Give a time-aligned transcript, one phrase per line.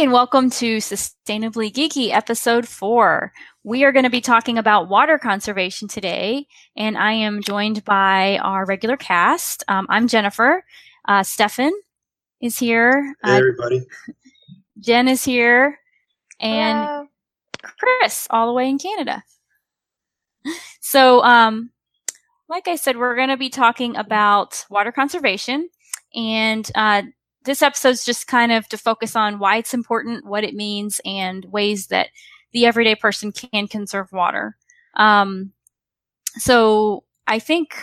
[0.00, 3.34] Hey, and welcome to Sustainably Geeky episode four.
[3.64, 8.38] We are going to be talking about water conservation today, and I am joined by
[8.38, 9.62] our regular cast.
[9.68, 10.64] Um, I'm Jennifer.
[11.06, 11.72] Uh, Stefan
[12.40, 13.14] is here.
[13.22, 13.86] Hey, everybody.
[14.78, 15.78] Jen is here,
[16.40, 17.06] and Hello.
[17.78, 19.22] Chris, all the way in Canada.
[20.80, 21.72] So, um,
[22.48, 25.68] like I said, we're going to be talking about water conservation,
[26.14, 27.02] and uh,
[27.44, 31.44] this episode's just kind of to focus on why it's important, what it means, and
[31.46, 32.08] ways that
[32.52, 34.56] the everyday person can conserve water.
[34.94, 35.52] Um,
[36.36, 37.76] so I think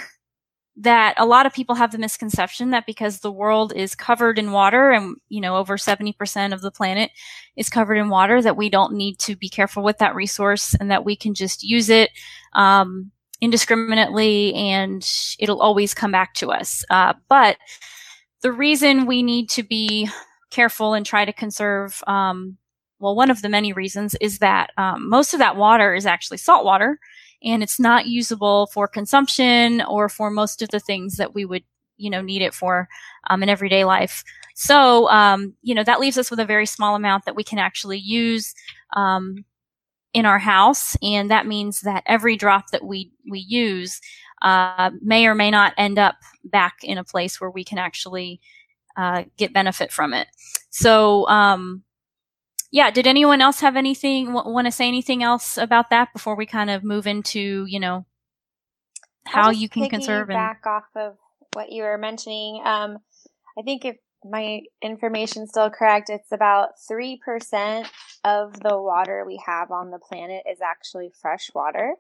[0.80, 4.52] that a lot of people have the misconception that because the world is covered in
[4.52, 7.10] water and, you know, over 70% of the planet
[7.56, 10.92] is covered in water, that we don't need to be careful with that resource and
[10.92, 12.12] that we can just use it,
[12.54, 13.12] um,
[13.42, 16.86] indiscriminately and it'll always come back to us.
[16.92, 17.58] Uh, but
[18.42, 20.10] the reason we need to be
[20.52, 22.58] careful and try to conserve, um,
[23.00, 26.38] well, one of the many reasons is that um, most of that water is actually
[26.38, 27.00] salt water,
[27.44, 31.64] and it's not usable for consumption or for most of the things that we would,
[31.98, 32.88] you know, need it for
[33.30, 34.24] um, in everyday life.
[34.56, 37.60] So, um, you know, that leaves us with a very small amount that we can
[37.60, 38.56] actually use
[38.94, 39.46] um,
[40.18, 44.02] in our house, and that means that every drop that we we use
[44.42, 48.42] uh, may or may not end up back in a place where we can actually
[48.96, 50.28] uh, get benefit from it.
[50.72, 51.84] So, um,
[52.72, 56.36] yeah, did anyone else have anything w- want to say anything else about that before
[56.36, 58.08] we kind of move into you know
[59.28, 61.16] how you can conserve and back off of
[61.54, 62.60] what you were mentioning.
[62.66, 62.98] Um,
[63.58, 63.98] I think if
[64.30, 67.88] my information still correct, it's about 3%
[68.24, 71.96] of the water we have on the planet is actually fresh water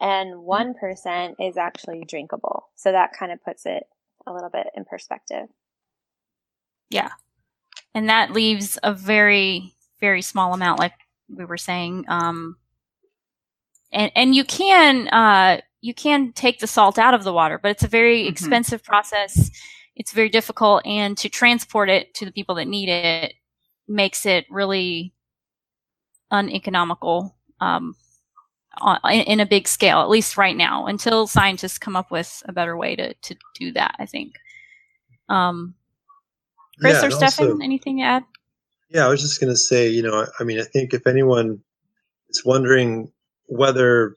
[0.00, 1.42] and 1% mm-hmm.
[1.42, 2.68] is actually drinkable.
[2.76, 3.84] So that kind of puts it
[4.26, 5.48] a little bit in perspective.
[6.88, 7.10] Yeah.
[7.94, 10.94] And that leaves a very, very small amount, like
[11.28, 12.04] we were saying.
[12.08, 12.56] Um,
[13.92, 17.70] and, and you can, uh, you can take the salt out of the water, but
[17.70, 18.32] it's a very mm-hmm.
[18.32, 19.50] expensive process.
[19.96, 23.34] It's very difficult and to transport it to the people that need it
[23.88, 25.12] makes it really
[26.30, 27.34] uneconomical.
[27.60, 27.96] Um,
[29.10, 32.76] in a big scale, at least right now, until scientists come up with a better
[32.76, 34.36] way to, to do that, I think.
[35.28, 35.74] Um,
[36.78, 38.24] Chris yeah, or Stefan, anything to add?
[38.88, 41.60] Yeah, I was just going to say, you know, I mean, I think if anyone
[42.30, 43.12] is wondering
[43.46, 44.14] whether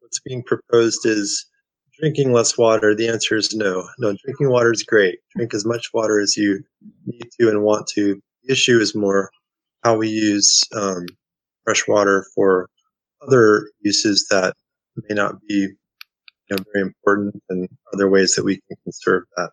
[0.00, 1.46] what's being proposed is
[2.00, 3.88] drinking less water, the answer is no.
[3.98, 5.18] No, drinking water is great.
[5.36, 6.62] Drink as much water as you
[7.06, 8.20] need to and want to.
[8.44, 9.30] The issue is more
[9.84, 11.06] how we use um,
[11.64, 12.68] fresh water for
[13.26, 14.54] other uses that
[15.08, 19.50] may not be you know, very important and other ways that we can conserve that.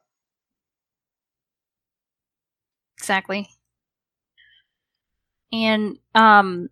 [2.98, 3.48] Exactly.
[5.52, 6.70] And um,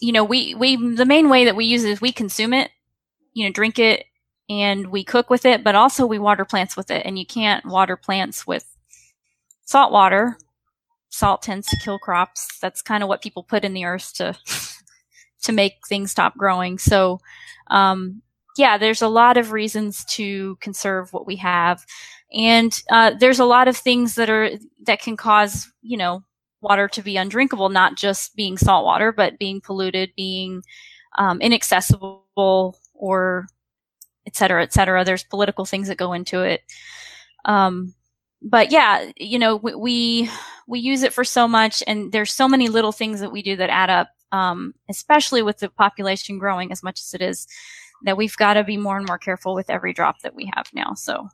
[0.00, 2.70] you know, we we the main way that we use it is we consume it,
[3.32, 4.04] you know, drink it
[4.50, 7.06] and we cook with it, but also we water plants with it.
[7.06, 8.66] And you can't water plants with
[9.64, 10.36] salt water.
[11.08, 12.58] Salt tends to kill crops.
[12.60, 14.36] That's kind of what people put in the earth to
[15.42, 16.78] to make things stop growing.
[16.78, 17.20] So,
[17.68, 18.22] um,
[18.58, 21.86] yeah, there's a lot of reasons to conserve what we have.
[22.32, 24.50] And, uh, there's a lot of things that are,
[24.84, 26.22] that can cause, you know,
[26.60, 30.62] water to be undrinkable, not just being salt water, but being polluted, being,
[31.16, 33.46] um, inaccessible or
[34.26, 35.04] et cetera, et cetera.
[35.04, 36.62] There's political things that go into it.
[37.44, 37.94] Um,
[38.42, 40.30] but yeah, you know, we,
[40.66, 43.56] we, use it for so much and there's so many little things that we do
[43.56, 47.46] that add up um, especially with the population growing as much as it is,
[48.04, 50.68] that we've got to be more and more careful with every drop that we have
[50.72, 50.94] now.
[50.94, 51.28] So,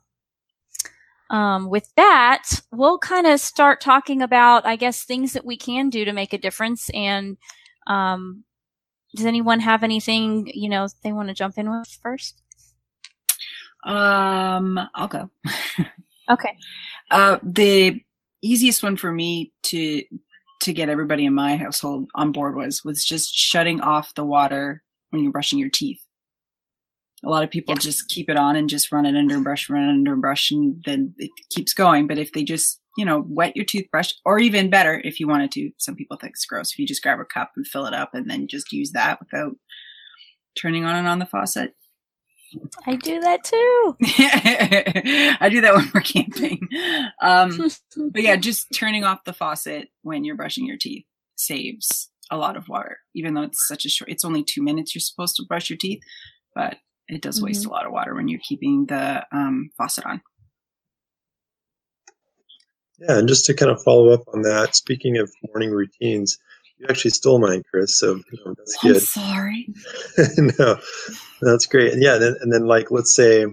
[1.29, 5.89] um, with that, we'll kind of start talking about, I guess, things that we can
[5.89, 6.89] do to make a difference.
[6.93, 7.37] And
[7.85, 8.43] um,
[9.15, 12.41] does anyone have anything you know they want to jump in with first?
[13.87, 15.29] Um, I'll go.
[16.29, 16.57] okay.
[17.09, 18.03] Uh, the
[18.41, 20.03] easiest one for me to
[20.59, 24.83] to get everybody in my household on board was was just shutting off the water
[25.11, 26.01] when you're brushing your teeth.
[27.23, 27.79] A lot of people yeah.
[27.79, 30.83] just keep it on and just run it under brush, run it under brush, and
[30.85, 32.07] then it keeps going.
[32.07, 35.51] But if they just, you know, wet your toothbrush, or even better, if you wanted
[35.53, 36.73] to, some people think it's gross.
[36.73, 39.19] If you just grab a cup and fill it up and then just use that
[39.19, 39.55] without
[40.55, 41.73] turning on and on the faucet,
[42.85, 43.95] I do that too.
[45.41, 46.67] I do that when we're camping.
[47.21, 47.69] Um,
[48.11, 51.05] but yeah, just turning off the faucet when you're brushing your teeth
[51.35, 54.93] saves a lot of water, even though it's such a short, it's only two minutes
[54.93, 56.01] you're supposed to brush your teeth,
[56.55, 56.77] but
[57.07, 57.71] it does waste mm-hmm.
[57.71, 60.21] a lot of water when you're keeping the um, faucet on.
[62.99, 66.39] Yeah, and just to kind of follow up on that, speaking of morning routines,
[66.77, 67.99] you actually stole mine, Chris.
[67.99, 68.95] So you know, that's good.
[68.95, 69.67] I'm sorry.
[70.59, 70.77] no,
[71.41, 71.93] that's great.
[71.93, 73.45] And yeah, and then, and then like let's say,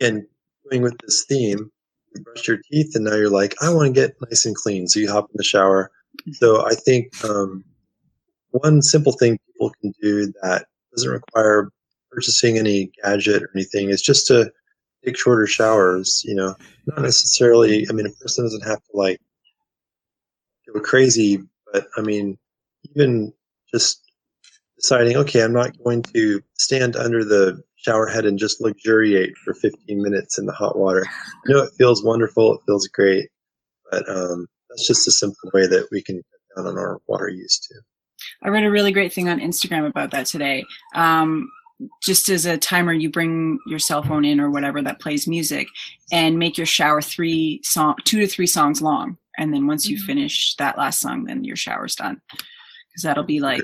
[0.00, 0.26] and
[0.68, 1.70] going with this theme,
[2.14, 4.88] you brush your teeth, and now you're like, I want to get nice and clean.
[4.88, 5.90] So you hop in the shower.
[6.32, 7.64] So I think um,
[8.50, 11.70] one simple thing people can do that doesn't require
[12.10, 14.50] purchasing any gadget or anything is just to
[15.04, 16.24] take shorter showers.
[16.26, 16.54] You know,
[16.86, 17.86] not necessarily.
[17.90, 19.20] I mean, a person doesn't have to like
[20.72, 22.38] go crazy but I mean,
[22.94, 23.32] even
[23.72, 24.02] just
[24.76, 29.54] deciding, okay, I'm not going to stand under the shower head and just luxuriate for
[29.54, 31.04] 15 minutes in the hot water.
[31.08, 33.28] I know it feels wonderful, it feels great,
[33.90, 37.28] but um, that's just a simple way that we can cut down on our water
[37.28, 37.80] use too.
[38.42, 40.64] I read a really great thing on Instagram about that today.
[40.94, 41.50] Um,
[42.02, 45.66] just as a timer, you bring your cell phone in or whatever that plays music,
[46.12, 49.96] and make your shower three song, two to three songs long and then once you
[49.96, 50.06] mm-hmm.
[50.06, 53.62] finish that last song then your shower's done because that'll be like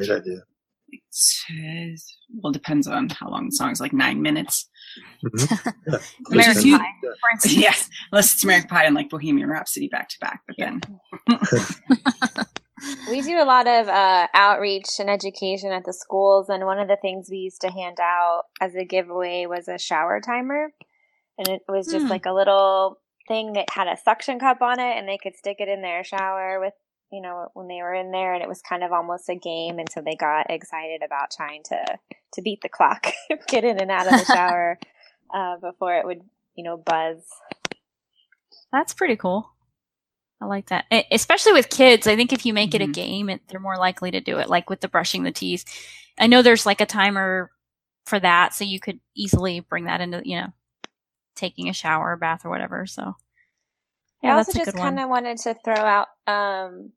[2.43, 4.69] well depends on how long the song is like nine minutes
[5.25, 5.71] mm-hmm.
[5.93, 5.99] yeah.
[6.33, 7.55] American you, Pie, for instance.
[7.55, 7.75] yeah
[8.11, 10.81] unless it's American Pie and like Bohemian Rhapsody back to back but then
[13.11, 16.89] we do a lot of uh, outreach and education at the schools and one of
[16.89, 20.71] the things we used to hand out as a giveaway was a shower timer
[21.39, 22.11] and it was just mm.
[22.11, 25.57] like a little thing that had a suction cup on it and they could stick
[25.61, 26.75] it in their shower with
[27.13, 29.79] you know when they were in there and it was kind of almost a game
[29.79, 31.79] and so they got excited about trying to
[32.33, 33.07] to beat the clock
[33.49, 34.79] get in and out of the shower
[35.35, 36.21] uh, before it would
[36.57, 37.19] you know buzz
[38.73, 39.49] that's pretty cool
[40.41, 42.83] i like that especially with kids i think if you make mm-hmm.
[42.83, 42.93] it a mm-hmm.
[42.93, 45.65] game it, they're more likely to do it like with the brushing the teeth
[46.19, 47.51] i know there's like a timer
[48.05, 50.53] for that so you could easily bring that into you know
[51.37, 52.87] taking a shower or bath or whatever.
[52.87, 53.15] So
[54.23, 56.93] yeah, I also just kind of wanted to throw out um,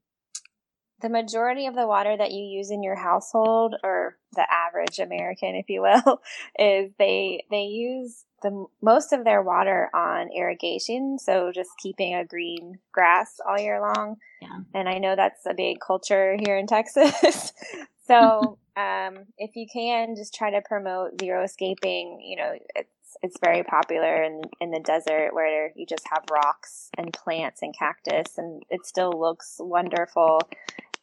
[1.02, 5.56] the majority of the water that you use in your household, or the average American,
[5.56, 6.22] if you will,
[6.60, 11.18] is they they use the most of their water on irrigation.
[11.20, 14.16] So just keeping a green grass all year long.
[14.42, 14.60] Yeah.
[14.74, 17.52] And I know that's a big culture here in Texas.
[18.08, 22.22] so um, if you can, just try to promote zero escaping.
[22.26, 22.54] You know,
[23.10, 27.62] it's it's very popular in in the desert where you just have rocks and plants
[27.62, 30.42] and cactus, and it still looks wonderful.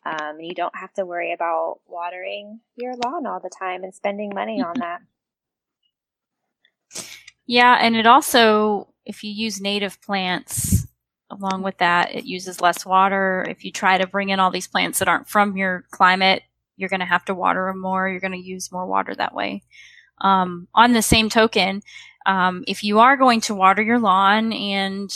[0.05, 3.93] Um, and you don't have to worry about watering your lawn all the time and
[3.93, 5.00] spending money on that.
[7.44, 10.87] Yeah, and it also, if you use native plants
[11.29, 13.44] along with that, it uses less water.
[13.49, 16.43] If you try to bring in all these plants that aren't from your climate,
[16.76, 18.09] you're going to have to water them more.
[18.09, 19.62] You're going to use more water that way.
[20.20, 21.82] Um, on the same token,
[22.26, 25.14] um, if you are going to water your lawn and,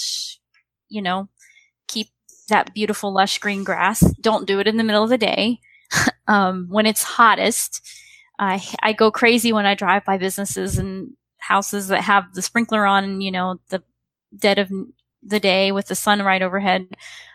[0.89, 1.29] you know,
[1.89, 2.09] keep
[2.49, 5.59] that beautiful lush green grass, don't do it in the middle of the day.
[6.29, 7.87] um, when it's hottest,
[8.39, 12.87] I, I go crazy when I drive by businesses and houses that have the sprinkler
[12.87, 13.83] on, you know, the
[14.37, 14.71] dead of
[15.23, 16.87] the day with the sun right overhead.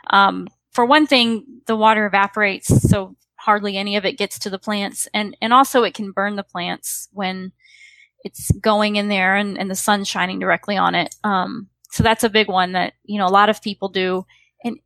[0.10, 3.16] Um, for one thing, the water evaporates, so
[3.46, 5.08] hardly any of it gets to the plants.
[5.14, 7.52] And and also it can burn the plants when
[8.24, 11.16] it's going in there and, and the sun's shining directly on it.
[11.24, 14.26] Um, so that's a big one that you know a lot of people do.
[14.64, 14.80] And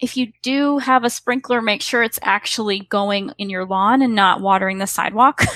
[0.00, 4.14] if you do have a sprinkler make sure it's actually going in your lawn and
[4.14, 5.42] not watering the sidewalk.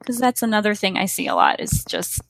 [0.00, 2.20] Because that's another thing i see a lot is just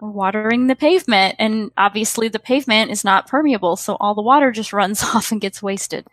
[0.00, 1.34] watering the pavement.
[1.40, 5.40] And obviously the pavement is not permeable so all the water just runs off and
[5.40, 6.06] gets wasted.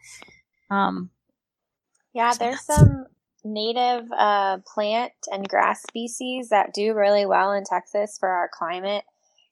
[0.71, 1.11] Um,
[2.13, 3.05] yeah, there's some
[3.43, 9.03] native uh, plant and grass species that do really well in Texas for our climate.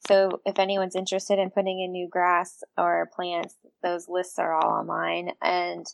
[0.07, 4.71] So if anyone's interested in putting in new grass or plants, those lists are all
[4.79, 5.31] online.
[5.41, 5.85] And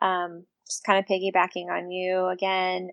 [0.00, 2.90] um, just kind of piggybacking on you again,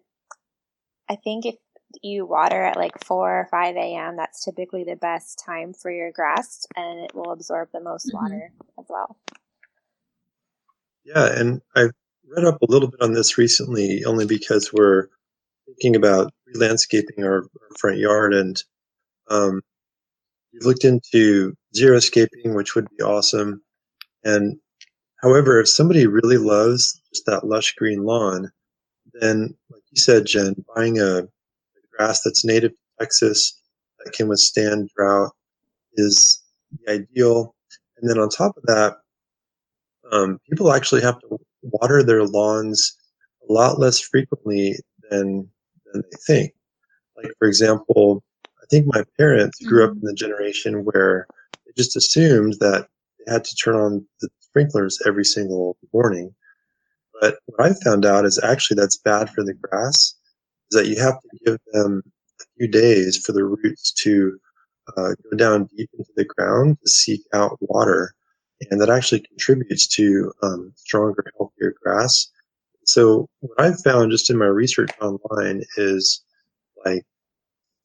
[1.09, 1.55] I think if
[2.03, 6.11] you water at like 4 or 5 a.m., that's typically the best time for your
[6.11, 8.17] grass and it will absorb the most mm-hmm.
[8.17, 9.17] water as well.
[11.03, 11.93] Yeah, and I've
[12.35, 15.07] read up a little bit on this recently, only because we're
[15.65, 18.63] thinking about landscaping our, our front yard, and
[19.29, 19.61] um,
[20.53, 23.61] we've looked into xeriscaping, which would be awesome.
[24.23, 24.57] And
[25.21, 28.51] however, if somebody really loves just that lush green lawn,
[29.13, 31.27] then, like you said, Jen, buying a, a
[31.95, 33.59] grass that's native to Texas
[34.03, 35.31] that can withstand drought
[35.95, 37.55] is the ideal.
[37.97, 38.97] And then on top of that,
[40.11, 42.97] um, people actually have to water their lawns
[43.47, 44.75] a lot less frequently
[45.09, 45.49] than
[45.91, 46.53] than they think.
[47.17, 49.99] Like for example, I think my parents grew up mm-hmm.
[49.99, 51.27] in the generation where
[51.65, 52.87] they just assumed that
[53.19, 56.33] they had to turn on the sprinklers every single morning.
[57.21, 60.15] But what I found out is actually that's bad for the grass.
[60.71, 62.03] Is that you have to give them
[62.41, 64.39] a few days for the roots to
[64.97, 68.13] uh, go down deep into the ground to seek out water,
[68.69, 72.29] and that actually contributes to um, stronger, healthier grass.
[72.85, 76.23] So what I've found just in my research online is
[76.85, 77.03] like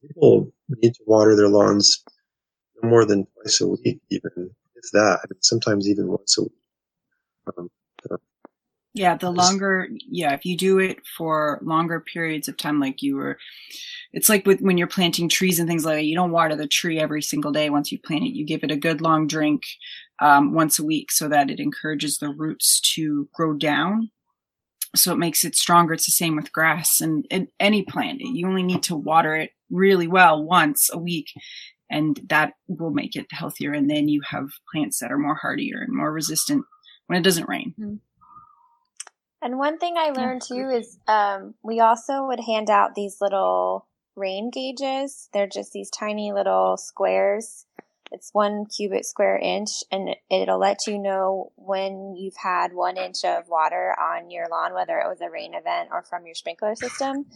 [0.03, 2.03] people need to water their lawns
[2.83, 6.53] no more than twice a week, even if that, sometimes even once a week.
[7.59, 7.71] Um,
[8.95, 13.17] yeah, the longer, yeah, if you do it for longer periods of time, like you
[13.17, 13.39] were,
[14.13, 16.69] it's like with when you're planting trees and things like that, you don't water the
[16.69, 18.37] tree every single day once you plant it.
[18.37, 19.65] You give it a good long drink
[20.21, 24.11] um, once a week so that it encourages the roots to grow down.
[24.95, 25.95] So it makes it stronger.
[25.95, 28.21] It's the same with grass and, and any plant.
[28.21, 31.31] You only need to water it really well once a week
[31.91, 33.73] and that will make it healthier.
[33.73, 36.65] And then you have plants that are more hardier and more resistant
[37.07, 37.75] when it doesn't rain.
[37.79, 37.97] Mm-hmm.
[39.43, 43.87] And one thing I learned too is um, we also would hand out these little
[44.17, 45.29] rain gauges.
[45.35, 47.67] They're just these tiny little squares.
[48.15, 53.25] It's one cubic square inch, and it'll let you know when you've had one inch
[53.25, 56.77] of water on your lawn, whether it was a rain event or from your sprinkler
[56.77, 57.27] system.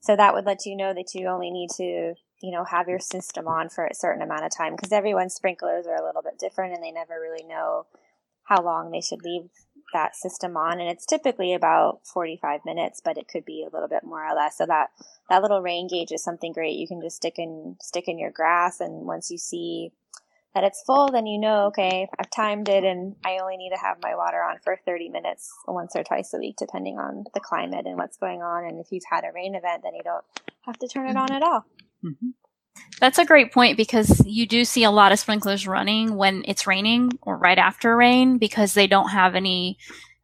[0.00, 3.00] So that would let you know that you only need to, you know, have your
[3.00, 6.38] system on for a certain amount of time because everyone's sprinklers are a little bit
[6.38, 7.86] different and they never really know
[8.44, 9.50] how long they should leave
[9.92, 10.80] that system on.
[10.80, 14.34] And it's typically about 45 minutes but it could be a little bit more or
[14.34, 14.56] less.
[14.56, 14.90] So that
[15.28, 16.76] that little rain gauge is something great.
[16.76, 19.90] You can just stick in stick in your grass and once you see
[20.54, 23.80] that it's full then you know okay i've timed it and i only need to
[23.80, 27.40] have my water on for 30 minutes once or twice a week depending on the
[27.40, 30.24] climate and what's going on and if you've had a rain event then you don't
[30.62, 31.64] have to turn it on at all
[32.04, 32.30] mm-hmm.
[33.00, 36.66] That's a great point because you do see a lot of sprinklers running when it's
[36.66, 39.78] raining or right after rain because they don't have any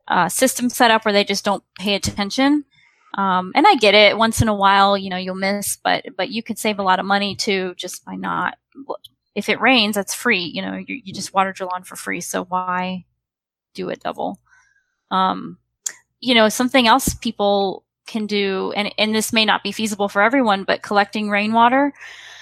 [0.08, 2.64] uh, system set up or they just don't pay attention.
[3.16, 4.18] Um, and I get it.
[4.18, 6.98] Once in a while, you know, you'll miss, but but you could save a lot
[6.98, 8.56] of money too just by not.
[9.34, 10.44] If it rains, that's free.
[10.44, 13.04] You know, you, you just watered your lawn for free, so why
[13.74, 14.38] do it double?
[15.10, 15.58] Um,
[16.20, 20.22] you know, something else people can do, and and this may not be feasible for
[20.22, 21.92] everyone, but collecting rainwater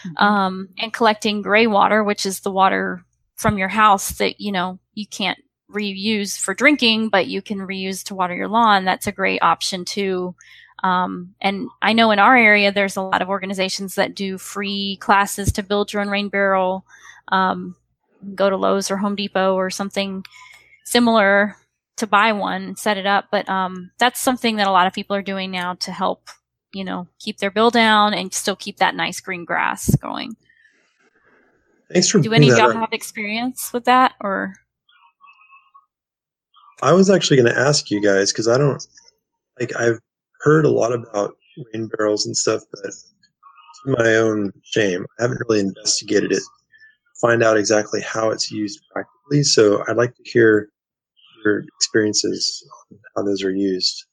[0.05, 0.25] mm-hmm.
[0.25, 3.05] um, and collecting gray water, which is the water
[3.37, 5.39] from your house that, you know, you can't
[5.71, 8.85] reuse for drinking, but you can reuse to water your lawn.
[8.85, 10.35] That's a great option too.
[10.83, 14.97] Um, and I know in our area, there's a lot of organizations that do free
[15.01, 16.85] classes to build your own rain barrel.
[17.29, 17.77] Um,
[18.35, 20.25] go to Lowe's or Home Depot or something
[20.85, 21.57] similar
[21.97, 23.27] to buy one, set it up.
[23.31, 26.29] But um, that's something that a lot of people are doing now to help
[26.73, 30.37] you know, keep their bill down and still keep that nice green grass going.
[31.93, 34.55] Thanks for Do any of y'all have experience with that or?
[36.83, 38.85] I was actually going to ask you guys because I don't
[39.61, 40.01] like I've
[40.43, 41.35] heard a lot about
[41.73, 46.43] rain barrels and stuff, but to my own shame, I haven't really investigated it,
[47.21, 49.43] find out exactly how it's used practically.
[49.43, 50.69] So I'd like to hear
[51.45, 54.05] your experiences on how those are used.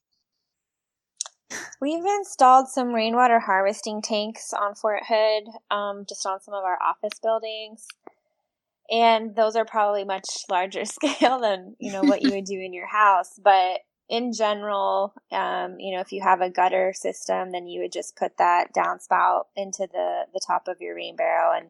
[1.81, 6.77] We've installed some rainwater harvesting tanks on Fort Hood, um, just on some of our
[6.81, 7.88] office buildings.
[8.91, 12.74] And those are probably much larger scale than, you know, what you would do in
[12.74, 13.39] your house.
[13.41, 13.79] But
[14.10, 18.16] in general, um, you know, if you have a gutter system, then you would just
[18.16, 21.70] put that downspout into the, the top of your rain barrel and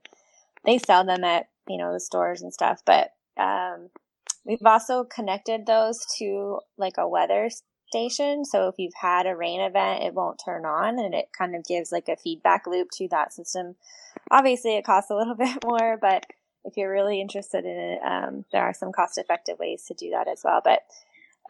[0.66, 2.82] they sell them at, you know, the stores and stuff.
[2.86, 3.90] But, um,
[4.46, 7.50] we've also connected those to like a weather
[7.90, 8.46] station.
[8.46, 11.66] So if you've had a rain event, it won't turn on and it kind of
[11.66, 13.76] gives like a feedback loop to that system.
[14.32, 16.26] Obviously, it costs a little bit more, but
[16.64, 20.12] if you're really interested in it, um, there are some cost effective ways to do
[20.12, 20.62] that as well.
[20.64, 20.84] But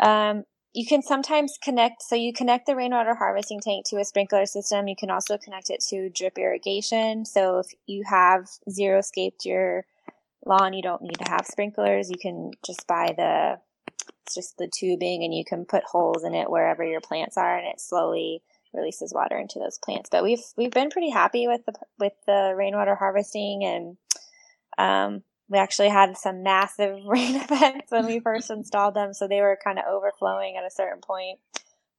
[0.03, 4.45] um, you can sometimes connect, so you connect the rainwater harvesting tank to a sprinkler
[4.45, 4.87] system.
[4.87, 7.25] You can also connect it to drip irrigation.
[7.25, 9.85] So if you have zero scaped your
[10.45, 12.09] lawn, you don't need to have sprinklers.
[12.09, 13.59] You can just buy the
[14.25, 17.57] it's just the tubing and you can put holes in it wherever your plants are
[17.57, 20.09] and it slowly releases water into those plants.
[20.11, 23.97] But we've we've been pretty happy with the with the rainwater harvesting and
[24.77, 29.41] um, we actually had some massive rain events when we first installed them, so they
[29.41, 31.39] were kind of overflowing at a certain point.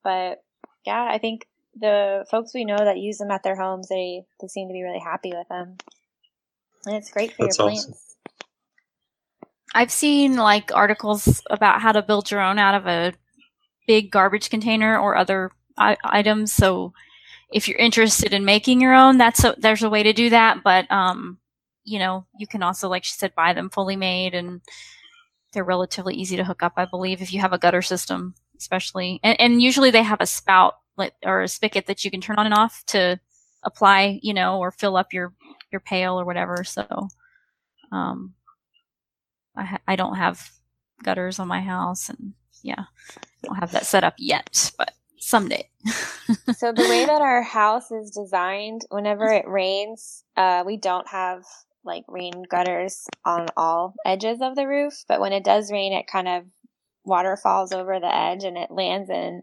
[0.03, 0.43] But
[0.87, 1.47] yeah, I think
[1.79, 4.83] the folks we know that use them at their homes, they they seem to be
[4.83, 5.77] really happy with them,
[6.87, 8.17] and it's great for That's your plants.
[9.75, 13.13] I've seen like articles about how to build your own out of a
[13.87, 16.53] big garbage container or other I- items.
[16.53, 16.93] So
[17.53, 20.63] if you're interested in making your own, that's a, there's a way to do that.
[20.63, 21.39] But, um,
[21.91, 24.61] you know, you can also, like she said, buy them fully made and
[25.53, 29.19] they're relatively easy to hook up, I believe, if you have a gutter system, especially.
[29.25, 30.75] And, and usually they have a spout
[31.25, 33.19] or a spigot that you can turn on and off to
[33.65, 35.33] apply, you know, or fill up your
[35.73, 36.63] your pail or whatever.
[36.63, 37.09] So,
[37.91, 38.35] um,
[39.57, 40.51] I ha- I don't have
[41.03, 42.85] gutters on my house, and yeah,
[43.17, 45.69] I don't have that set up yet, but someday.
[46.57, 51.45] so the way that our house is designed, whenever it rains, uh, we don't have
[51.85, 56.07] like rain gutters on all edges of the roof, but when it does rain, it
[56.07, 56.45] kind of
[57.05, 59.43] water falls over the edge and it lands in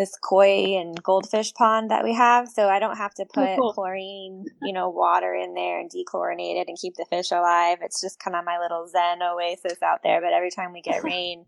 [0.00, 2.48] this koi and goldfish pond that we have.
[2.48, 3.72] So I don't have to oh, put oh, cool.
[3.74, 7.78] chlorine, you know, water in there and dechlorinate it and keep the fish alive.
[7.82, 10.20] It's just kind of my little zen oasis out there.
[10.20, 11.44] But every time we get rain,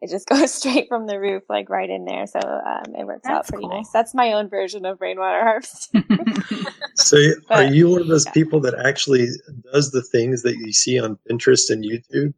[0.00, 2.26] it just goes straight from the roof, like right in there.
[2.26, 3.76] So um, it works That's out pretty cool.
[3.76, 3.90] nice.
[3.90, 5.92] That's my own version of rainwater harvest.
[6.94, 7.16] so,
[7.48, 8.32] but, are you one of those yeah.
[8.32, 9.28] people that actually
[9.72, 12.34] does the things that you see on Pinterest and YouTube?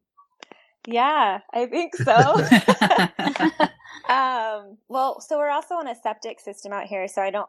[0.87, 2.13] Yeah, I think so.
[4.13, 7.49] um, well, so we're also on a septic system out here, so I don't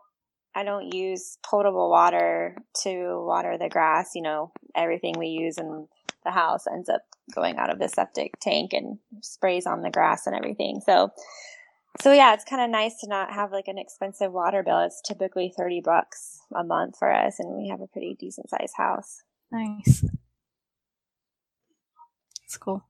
[0.56, 4.12] I don't use potable water to water the grass.
[4.14, 5.88] You know, everything we use in
[6.24, 7.02] the house ends up
[7.34, 10.82] going out of the septic tank and sprays on the grass and everything.
[10.86, 11.12] So,
[12.02, 14.80] so yeah, it's kind of nice to not have like an expensive water bill.
[14.80, 18.76] It's typically 30 bucks a month for us and we have a pretty decent sized
[18.76, 19.22] house.
[19.52, 20.04] Nice.
[22.42, 22.86] That's cool.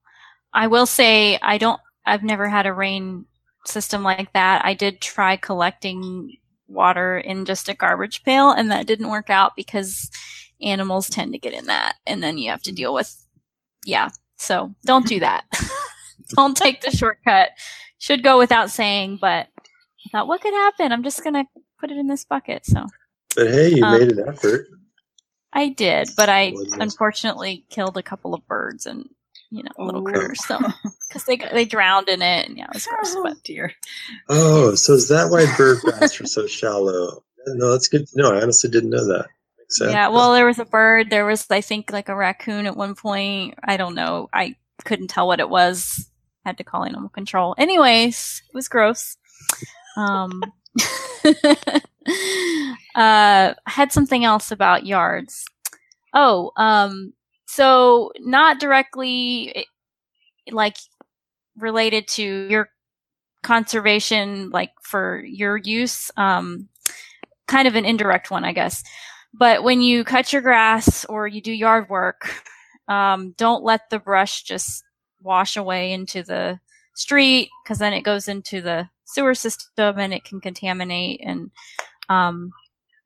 [0.53, 3.25] I will say I don't I've never had a rain
[3.65, 4.63] system like that.
[4.65, 6.37] I did try collecting
[6.67, 10.09] water in just a garbage pail and that didn't work out because
[10.61, 13.22] animals tend to get in that and then you have to deal with
[13.85, 14.09] yeah.
[14.37, 15.45] So don't do that.
[16.35, 17.49] don't take the shortcut.
[17.99, 20.91] Should go without saying, but I thought what could happen?
[20.91, 21.45] I'm just gonna
[21.79, 22.65] put it in this bucket.
[22.65, 22.85] So
[23.35, 24.67] But hey, you um, made an effort.
[25.53, 29.07] I did, but I unfortunately killed a couple of birds and
[29.53, 30.03] you know, little oh.
[30.11, 30.43] critters.
[30.45, 30.59] So,
[31.07, 33.15] because they they drowned in it, and yeah, it was gross.
[33.15, 33.71] Oh, but dear.
[34.27, 37.23] Oh, so is that why bird baths are so shallow?
[37.47, 38.33] No, that's good to know.
[38.33, 39.27] I honestly didn't know that.
[39.81, 41.09] Yeah, well, there was a bird.
[41.09, 43.55] There was, I think, like a raccoon at one point.
[43.63, 44.29] I don't know.
[44.33, 44.55] I
[44.85, 46.09] couldn't tell what it was.
[46.45, 47.55] Had to call animal control.
[47.57, 49.17] Anyways, it was gross.
[49.95, 50.41] Um,
[52.95, 55.45] uh, had something else about yards.
[56.13, 57.13] Oh, um,
[57.45, 59.63] so not directly eh,
[60.51, 60.77] like
[61.57, 62.69] related to your
[63.43, 66.67] conservation, like for your use, um,
[67.47, 68.83] kind of an indirect one, I guess.
[69.33, 72.29] But when you cut your grass or you do yard work,
[72.87, 74.83] um, don't let the brush just
[75.21, 76.59] wash away into the
[76.95, 81.49] street because then it goes into the sewer system and it can contaminate and
[82.09, 82.51] um,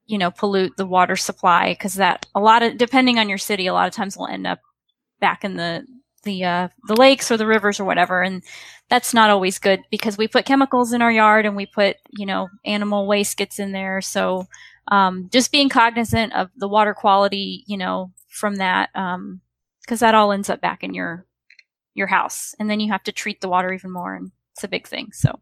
[0.06, 3.68] you know, pollute the water supply because that a lot of depending on your city,
[3.68, 4.60] a lot of times will end up
[5.20, 5.86] back in the
[6.24, 8.42] the uh, the lakes or the rivers or whatever, and
[8.90, 12.26] that's not always good because we put chemicals in our yard and we put you
[12.26, 14.02] know animal waste gets in there.
[14.02, 14.48] So
[14.90, 20.16] um, just being cognizant of the water quality, you know, from that because um, that
[20.16, 21.26] all ends up back in your
[21.94, 24.68] your house, and then you have to treat the water even more, and it's a
[24.68, 25.12] big thing.
[25.12, 25.40] So.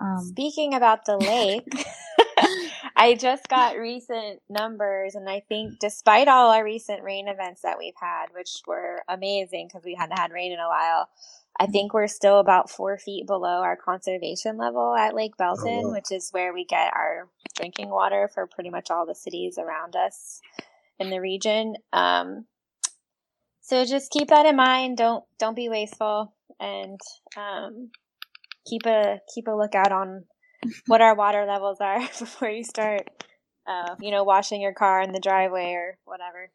[0.00, 1.66] Um, Speaking about the lake,
[2.96, 7.78] I just got recent numbers, and I think despite all our recent rain events that
[7.78, 11.08] we've had, which were amazing because we hadn't had rain in a while,
[11.60, 15.88] I think we're still about four feet below our conservation level at Lake Belton, oh,
[15.88, 15.92] wow.
[15.92, 19.96] which is where we get our drinking water for pretty much all the cities around
[19.96, 20.40] us
[21.00, 21.74] in the region.
[21.92, 22.46] Um,
[23.60, 24.98] so just keep that in mind.
[24.98, 27.00] Don't don't be wasteful, and
[27.36, 27.90] um,
[28.66, 30.24] keep a keep a lookout on
[30.86, 33.08] what our water levels are before you start,
[33.66, 36.50] uh, you know, washing your car in the driveway or whatever.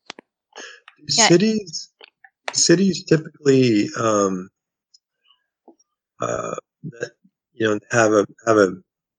[1.07, 1.27] Yeah.
[1.27, 1.89] Cities,
[2.53, 4.49] cities typically um,
[6.23, 7.11] uh, that
[7.53, 8.73] you know have a have a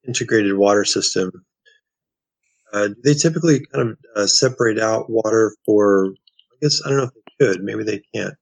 [0.06, 1.30] integrated water system.
[2.72, 6.08] Uh, they typically kind of uh, separate out water for.
[6.52, 7.62] I guess I don't know if they could.
[7.62, 8.34] Maybe they can't.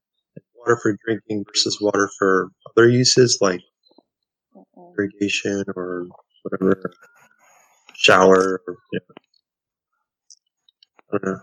[0.56, 3.60] Water for drinking versus water for other uses like
[4.96, 6.06] irrigation or
[6.42, 6.92] whatever,
[7.94, 9.14] shower, or, you know.
[11.12, 11.40] I don't know.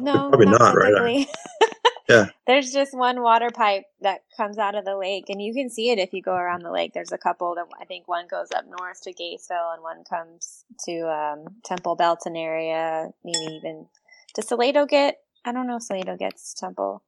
[0.00, 1.26] No, probably not, not right?
[2.08, 2.26] yeah.
[2.46, 5.90] There's just one water pipe that comes out of the lake, and you can see
[5.90, 6.92] it if you go around the lake.
[6.92, 10.64] There's a couple that I think one goes up north to Gatesville, and one comes
[10.86, 13.08] to um, Temple Belton area.
[13.24, 13.86] Maybe even
[14.34, 15.18] does Salado get?
[15.44, 17.02] I don't know if Salado gets Temple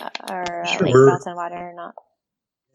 [0.00, 0.78] uh, or uh.
[0.80, 1.94] Lake Belton water or not.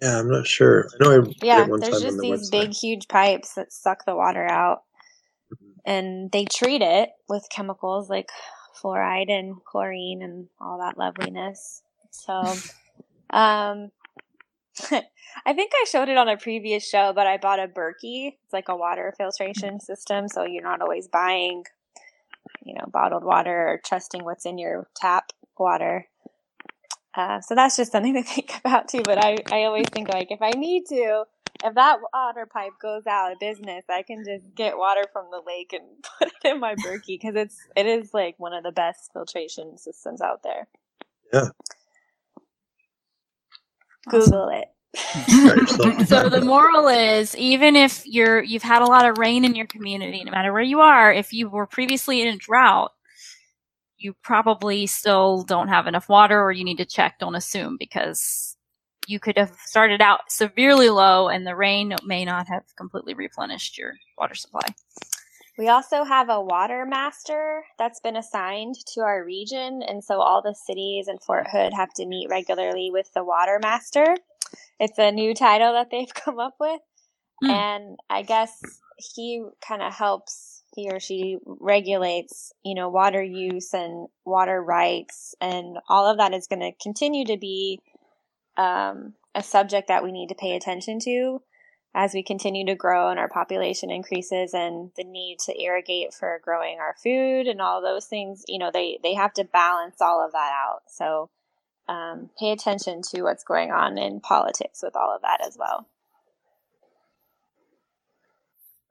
[0.01, 0.87] Yeah, I'm not sure.
[0.99, 1.67] I know I yeah.
[1.67, 2.51] There's just the these website.
[2.51, 4.83] big, huge pipes that suck the water out,
[5.53, 5.79] mm-hmm.
[5.85, 8.29] and they treat it with chemicals like
[8.73, 11.83] fluoride and chlorine and all that loveliness.
[12.11, 12.53] So
[13.31, 13.91] Um,
[15.45, 18.33] I think I showed it on a previous show, but I bought a Berkey.
[18.43, 21.63] It's like a water filtration system, so you're not always buying,
[22.63, 26.07] you know, bottled water or trusting what's in your tap water.
[27.13, 29.01] Uh, so that's just something to think about too.
[29.03, 31.23] But I, I always think like if I need to,
[31.63, 35.41] if that water pipe goes out of business, I can just get water from the
[35.45, 35.83] lake and
[36.19, 39.77] put it in my Berkey because it's it is like one of the best filtration
[39.77, 40.67] systems out there.
[41.33, 41.49] Yeah.
[44.09, 44.67] Google it.
[46.07, 49.65] so the moral is even if you're you've had a lot of rain in your
[49.65, 52.91] community no matter where you are if you were previously in a drought
[53.97, 58.57] you probably still don't have enough water or you need to check don't assume because
[59.07, 63.77] you could have started out severely low and the rain may not have completely replenished
[63.77, 64.67] your water supply
[65.57, 69.83] we also have a water master that's been assigned to our region.
[69.87, 73.59] And so all the cities in Fort Hood have to meet regularly with the water
[73.61, 74.15] master.
[74.79, 76.81] It's a new title that they've come up with.
[77.43, 77.49] Mm.
[77.49, 78.59] And I guess
[78.97, 85.35] he kind of helps, he or she regulates, you know, water use and water rights.
[85.41, 87.81] And all of that is going to continue to be
[88.61, 91.41] um, a subject that we need to pay attention to
[91.93, 96.39] as we continue to grow and our population increases and the need to irrigate for
[96.43, 100.23] growing our food and all those things, you know, they, they have to balance all
[100.23, 100.81] of that out.
[100.87, 101.29] So
[101.89, 105.87] um, pay attention to what's going on in politics with all of that as well.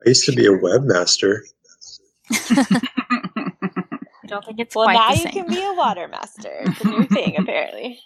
[0.05, 1.39] I used to be a webmaster.
[2.31, 4.91] I don't think it's well.
[4.91, 6.51] now you can be a water master.
[6.61, 7.99] It's a new thing, apparently.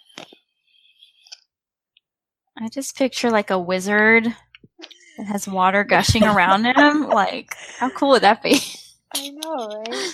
[2.58, 4.34] I just picture like a wizard
[5.18, 7.06] it has water gushing around him.
[7.16, 8.60] Like, how cool would that be?
[9.14, 10.12] I know, right?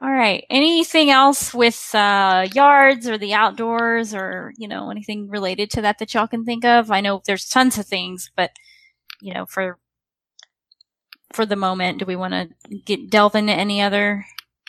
[0.00, 0.44] All right.
[0.50, 5.98] Anything else with uh, yards or the outdoors or, you know, anything related to that
[5.98, 6.90] that y'all can think of?
[6.90, 8.50] I know there's tons of things, but,
[9.20, 9.78] you know, for
[11.32, 14.24] for the moment, do we want to get delve into any other?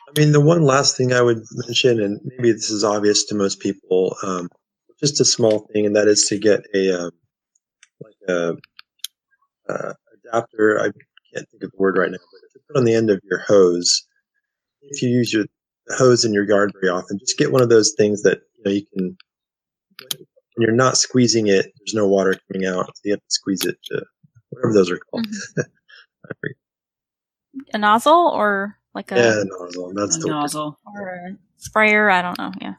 [0.08, 3.36] I mean, the one last thing I would mention, and maybe this is obvious to
[3.36, 4.49] most people, um,
[4.99, 7.12] just a small thing, and that is to get a um,
[8.01, 8.55] like a,
[9.69, 9.93] uh,
[10.25, 10.79] adapter.
[10.79, 10.91] I
[11.34, 13.19] can't think of the word right now, but if you put on the end of
[13.23, 14.05] your hose,
[14.81, 15.45] if you use your
[15.97, 18.71] hose in your yard very often, just get one of those things that you know
[18.71, 19.17] you can.
[20.58, 22.86] When you're not squeezing it, there's no water coming out.
[22.88, 24.05] So you have to squeeze it to
[24.49, 25.27] whatever those are called.
[25.27, 25.62] Mm-hmm.
[27.73, 29.93] a nozzle or like a yeah, a nozzle.
[29.93, 31.01] That's a the nozzle word.
[31.01, 32.10] or a sprayer.
[32.10, 32.51] I don't know.
[32.62, 32.73] Yeah,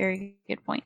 [0.00, 0.84] very good point.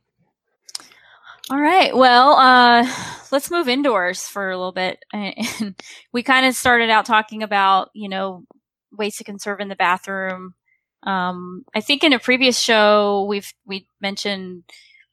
[1.51, 1.95] All right.
[1.95, 2.91] Well, uh,
[3.31, 4.99] let's move indoors for a little bit.
[5.13, 5.77] And
[6.13, 8.45] we kind of started out talking about, you know,
[8.91, 10.55] ways to conserve in the bathroom.
[11.05, 14.65] Um, I think in a previous show, we've, we mentioned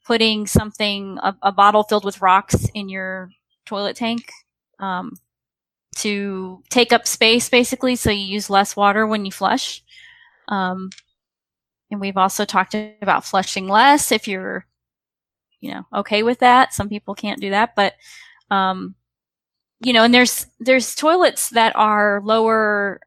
[0.06, 3.30] putting something, a, a, bottle filled with rocks in your
[3.66, 4.32] toilet tank,
[4.80, 5.12] um,
[5.98, 7.98] to take up space basically.
[7.98, 9.84] So you use less water when you flush.
[10.48, 10.90] Um,
[11.91, 14.65] and we've also talked about flushing less if you're
[15.62, 16.73] you know, okay with that.
[16.73, 17.93] Some people can't do that, but,
[18.49, 18.95] um,
[19.80, 22.99] you know, and there's, there's toilets that are lower,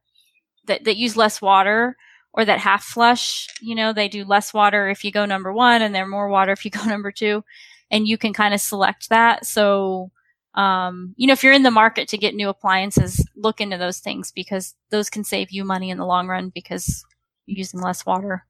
[0.66, 1.96] that, that use less water
[2.32, 5.82] or that half flush, you know, they do less water if you go number one
[5.82, 7.44] and they're more water if you go number two.
[7.90, 9.44] And you can kind of select that.
[9.46, 10.10] So,
[10.54, 13.98] um, you know, if you're in the market to get new appliances, look into those
[13.98, 17.04] things because those can save you money in the long run because
[17.46, 18.46] you're using less water.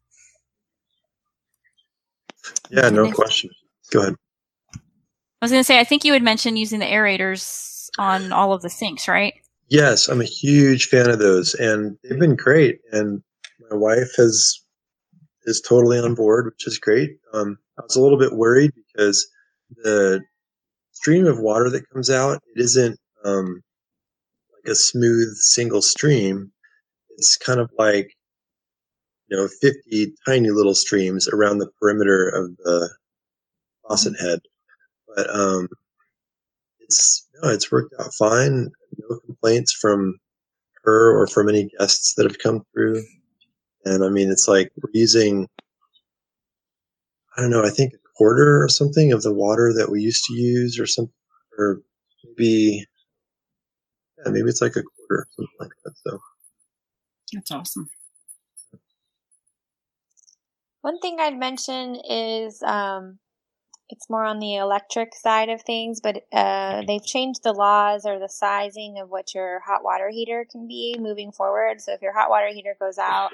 [2.70, 3.50] Yeah, no question.
[3.90, 4.14] Go ahead.
[4.74, 4.78] I
[5.44, 8.62] was going to say, I think you had mentioned using the aerators on all of
[8.62, 9.35] the sinks, right?
[9.68, 12.78] Yes, I'm a huge fan of those, and they've been great.
[12.92, 13.22] And
[13.70, 14.61] my wife has
[15.46, 17.18] is totally on board, which is great.
[17.33, 19.26] Um, I was a little bit worried because
[19.83, 20.22] the
[20.92, 23.62] stream of water that comes out it isn't um,
[24.52, 26.50] like a smooth single stream.
[27.18, 28.14] It's kind of like
[29.28, 32.90] you know 50 tiny little streams around the perimeter of the
[33.87, 34.40] faucet head.
[35.14, 35.68] But um,
[36.80, 38.70] it's no, it's worked out fine.
[38.98, 40.18] No complaints from
[40.84, 43.02] her or from any guests that have come through.
[43.84, 45.48] And I mean, it's like we're using,
[47.37, 50.24] I don't know, I think a quarter or something of the water that we used
[50.24, 51.10] to use, or some,
[51.58, 51.82] or
[52.24, 52.87] maybe,
[54.18, 55.92] yeah, maybe it's like a quarter, something like that.
[56.06, 56.18] So
[57.32, 57.90] that's awesome.
[60.84, 63.18] One thing I'd mention is um,
[63.88, 68.18] it's more on the electric side of things, but uh, they've changed the laws or
[68.18, 71.80] the sizing of what your hot water heater can be moving forward.
[71.80, 73.30] So if your hot water heater goes out,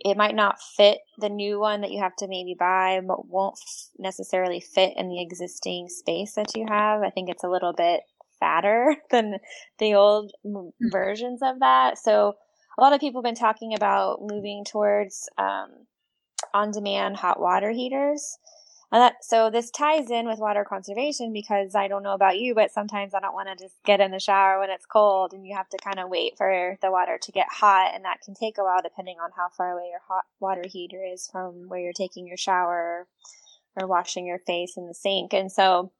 [0.00, 3.58] it might not fit the new one that you have to maybe buy, but won't
[3.98, 7.00] necessarily fit in the existing space that you have.
[7.00, 8.02] I think it's a little bit
[8.38, 9.38] fatter than
[9.78, 10.72] the old mm.
[10.92, 11.96] versions of that.
[11.96, 12.34] So
[12.78, 15.70] a lot of people have been talking about moving towards um,
[16.56, 18.38] on-demand hot water heaters.
[18.92, 22.54] And that, so this ties in with water conservation because I don't know about you,
[22.54, 25.44] but sometimes I don't want to just get in the shower when it's cold and
[25.44, 28.34] you have to kind of wait for the water to get hot and that can
[28.34, 31.80] take a while depending on how far away your hot water heater is from where
[31.80, 33.08] you're taking your shower
[33.74, 35.34] or washing your face in the sink.
[35.34, 35.90] And so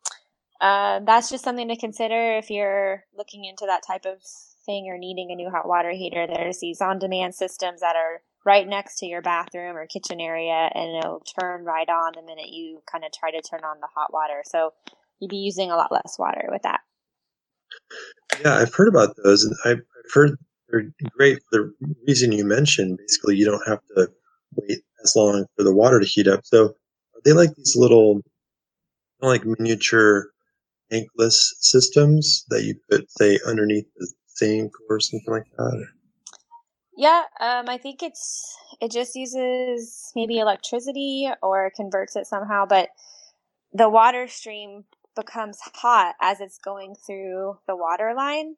[0.61, 4.23] uh, that's just something to consider if you're looking into that type of
[4.65, 6.27] thing or needing a new hot water heater.
[6.27, 10.97] There's these on-demand systems that are right next to your bathroom or kitchen area and
[10.97, 14.13] it'll turn right on the minute you kind of try to turn on the hot
[14.13, 14.43] water.
[14.47, 14.71] So
[15.21, 16.81] you'd be using a lot less water with that.
[18.41, 19.83] Yeah, I've heard about those and I've
[20.15, 21.73] heard they're great for the
[22.07, 22.99] reason you mentioned.
[22.99, 24.09] Basically, you don't have to
[24.55, 26.41] wait as long for the water to heat up.
[26.45, 28.21] So are they like these little,
[29.21, 30.31] like miniature
[30.93, 35.87] tankless systems that you put, say, underneath the sink or something like that?
[36.97, 42.91] Yeah, um, I think it's it just uses maybe electricity or converts it somehow, but
[43.73, 44.85] the water stream
[45.17, 48.57] becomes hot as it's going through the water line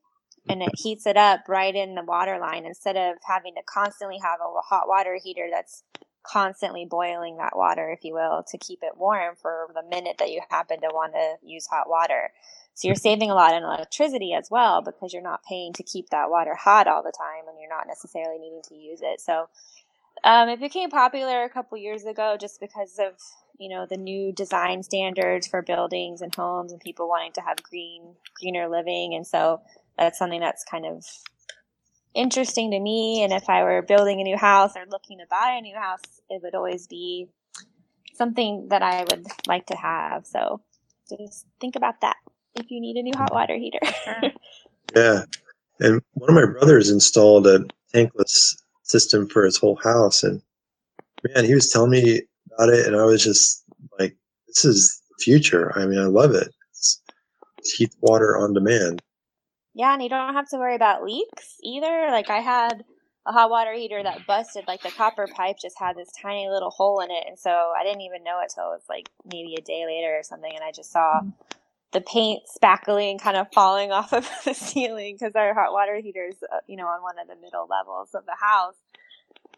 [0.49, 4.19] and it heats it up right in the water line instead of having to constantly
[4.23, 5.85] have a hot water heater that's
[6.29, 10.31] constantly boiling that water, if you will, to keep it warm for the minute that
[10.33, 12.33] you happen to want to use hot water.
[12.75, 16.11] So you're saving a lot in electricity as well because you're not paying to keep
[16.11, 19.21] that water hot all the time and you're not necessarily needing to use it.
[19.21, 19.47] So
[20.25, 23.15] um, it became popular a couple years ago just because of
[23.59, 27.63] you know the new design standards for buildings and homes and people wanting to have
[27.63, 29.61] green greener living and so
[29.99, 31.05] that's something that's kind of
[32.15, 35.57] interesting to me and if i were building a new house or looking to buy
[35.59, 37.29] a new house it would always be
[38.15, 40.61] something that i would like to have so
[41.17, 42.17] just think about that
[42.55, 43.79] if you need a new hot water heater.
[44.97, 45.25] yeah.
[45.81, 50.23] And one of my brothers installed a tankless system for his whole house.
[50.23, 50.43] And
[51.35, 52.87] man, he was telling me about it.
[52.87, 53.65] And I was just
[53.99, 54.17] like,
[54.49, 55.73] this is the future.
[55.79, 56.53] I mean, I love it.
[56.71, 57.01] It's,
[57.59, 59.03] it's heat water on demand.
[59.79, 59.95] Yeah.
[59.95, 62.09] And you don't have to worry about leaks either.
[62.11, 62.85] Like I had
[63.27, 64.67] a hot water heater that busted.
[64.69, 67.25] Like the copper pipe just had this tiny little hole in it.
[67.29, 70.19] And so I didn't even know it till it was like maybe a day later
[70.19, 70.53] or something.
[70.55, 71.31] And I just saw mm-hmm
[71.93, 76.37] the paint spackling kind of falling off of the ceiling because our hot water heater's,
[76.53, 78.75] uh, you know, on one of the middle levels of the house.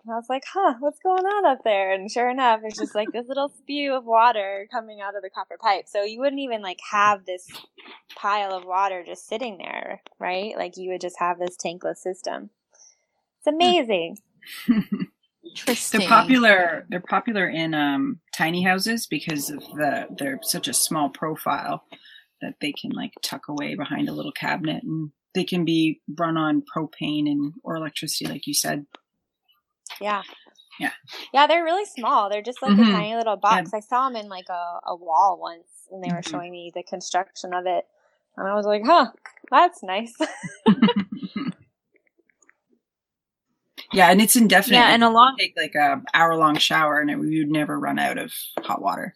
[0.04, 1.92] And I was like, huh, what's going on up there?
[1.92, 5.30] And sure enough, it's just like this little spew of water coming out of the
[5.30, 5.84] copper pipe.
[5.88, 7.46] So you wouldn't even like have this
[8.16, 10.56] pile of water just sitting there, right?
[10.56, 12.50] Like you would just have this tankless system.
[13.38, 13.54] It's hmm.
[13.54, 14.18] amazing.
[15.44, 16.00] Interesting.
[16.00, 16.86] They're popular.
[16.88, 21.84] They're popular in um, tiny houses because of the they're such a small profile
[22.40, 26.36] that they can like tuck away behind a little cabinet and they can be run
[26.36, 28.86] on propane and or electricity like you said
[30.00, 30.22] yeah
[30.78, 30.92] yeah
[31.32, 32.90] yeah they're really small they're just like mm-hmm.
[32.90, 33.76] a tiny little box yeah.
[33.78, 36.30] i saw them in like a, a wall once and they were mm-hmm.
[36.30, 37.84] showing me the construction of it
[38.36, 39.06] and i was like huh
[39.50, 40.14] that's nice
[43.92, 47.10] yeah and it's indefinite yeah and a long take like a hour long shower and
[47.10, 48.32] it, you'd never run out of
[48.62, 49.14] hot water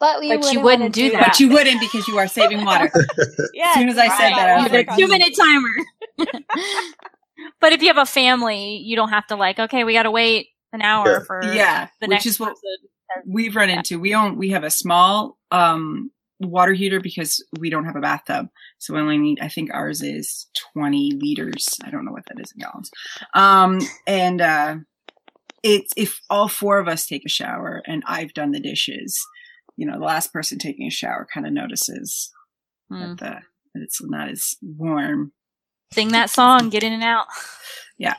[0.00, 1.26] but, we but you wouldn't do that.
[1.28, 2.90] But you wouldn't because you are saving water.
[3.52, 6.30] yeah, as soon as I said that, I was like, two minute timer.
[7.60, 10.10] but if you have a family, you don't have to like, okay, we got to
[10.10, 11.18] wait an hour yeah.
[11.26, 12.56] for yeah, the which next is what
[13.26, 13.98] we've run into.
[13.98, 18.48] We own we have a small um water heater because we don't have a bathtub.
[18.78, 21.76] So we only need, I think ours is 20 liters.
[21.84, 22.90] I don't know what that is in gallons.
[23.34, 24.76] Um, and, uh,
[25.64, 29.20] it's, if all four of us take a shower and I've done the dishes,
[29.76, 32.30] you know, the last person taking a shower kind of notices
[32.90, 33.00] mm.
[33.00, 33.30] that, the,
[33.74, 35.32] that it's not as warm.
[35.92, 37.26] Sing that song, get in and out.
[37.98, 38.14] Yeah.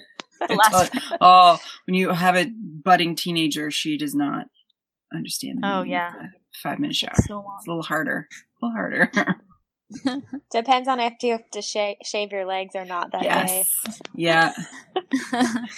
[0.50, 0.88] oh,
[1.20, 2.46] oh, when you have a
[2.84, 4.46] budding teenager, she does not
[5.12, 5.60] understand.
[5.62, 6.12] Oh yeah,
[6.62, 7.14] five minute shower.
[7.26, 8.28] So it's a little harder.
[8.62, 9.10] A little harder.
[10.50, 13.50] Depends on if you have to sh- shave your legs or not that yes.
[13.50, 13.64] day.
[14.14, 14.52] Yeah.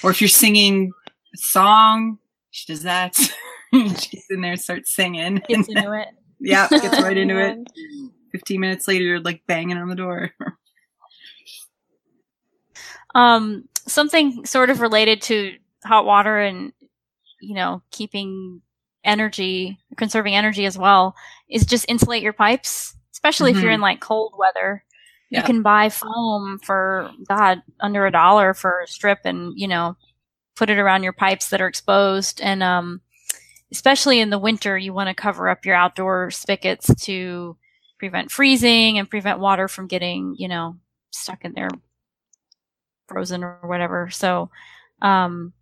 [0.02, 0.92] or if you're singing
[1.34, 2.18] a song,
[2.50, 3.14] she does that.
[3.72, 5.42] She's in there, starts singing.
[5.48, 6.08] Gets into it.
[6.40, 7.58] yeah, gets right into it.
[8.32, 10.32] 15 minutes later, you're like banging on the door.
[13.14, 16.72] Um, something sort of related to hot water and,
[17.40, 18.60] you know, keeping
[19.04, 21.14] energy, conserving energy as well,
[21.48, 23.58] is just insulate your pipes, especially mm-hmm.
[23.58, 24.84] if you're in like cold weather.
[25.30, 25.40] Yeah.
[25.40, 29.96] You can buy foam for God under a dollar for a strip, and you know
[30.56, 32.40] put it around your pipes that are exposed.
[32.40, 33.00] And um,
[33.70, 37.56] especially in the winter, you want to cover up your outdoor spigots to
[37.98, 40.76] prevent freezing and prevent water from getting, you know,
[41.10, 41.68] stuck in there,
[43.08, 44.10] frozen or whatever.
[44.10, 44.50] So,
[45.02, 45.52] um,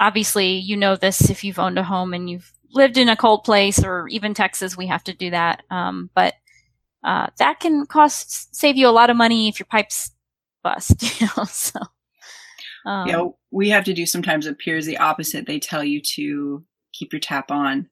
[0.00, 3.44] obviously, you know this if you've owned a home and you've lived in a cold
[3.44, 5.62] place or even Texas, we have to do that.
[5.70, 6.34] Um, but
[7.04, 10.10] uh, that can cost save you a lot of money if your pipes
[10.62, 11.02] bust.
[11.20, 11.80] You know, so
[12.86, 15.46] um, yeah, we have to do sometimes appears the opposite.
[15.46, 17.88] They tell you to keep your tap on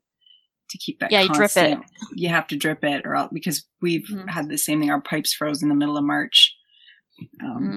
[0.71, 1.13] to keep that.
[1.13, 1.79] Yeah, you drip it.
[2.15, 4.29] You have to drip it, or else, because we've mm-hmm.
[4.29, 4.91] had the same thing.
[4.91, 6.55] Our pipes froze in the middle of March
[7.43, 7.77] um, mm-hmm.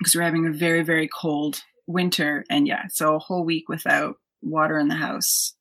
[0.00, 4.16] Because we're having a very very cold winter, and yeah, so a whole week without
[4.42, 5.54] water in the house.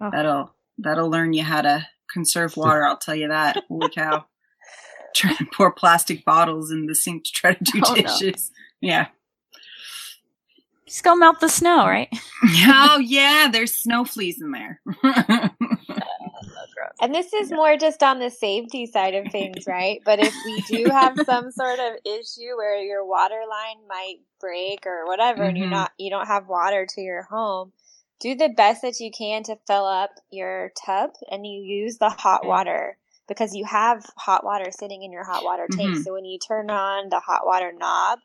[0.00, 0.10] Oh.
[0.10, 2.84] That'll that'll learn you how to conserve water.
[2.84, 3.64] I'll tell you that.
[3.68, 4.26] Holy cow!
[5.14, 8.52] Trying to pour plastic bottles in the sink to try to do oh, dishes.
[8.82, 8.88] No.
[8.88, 9.06] Yeah.
[10.86, 12.08] Just go melt the snow, right?
[12.44, 14.80] oh yeah, there's snow fleas in there.
[17.00, 20.00] And this is more just on the safety side of things, right?
[20.04, 24.86] But if we do have some sort of issue where your water line might break
[24.86, 25.48] or whatever, mm-hmm.
[25.48, 25.74] and you're mm-hmm.
[25.74, 27.72] not you don't have water to your home,
[28.20, 32.10] do the best that you can to fill up your tub, and you use the
[32.10, 32.96] hot water
[33.28, 35.90] because you have hot water sitting in your hot water tank.
[35.90, 36.02] Mm-hmm.
[36.02, 38.20] So when you turn on the hot water knob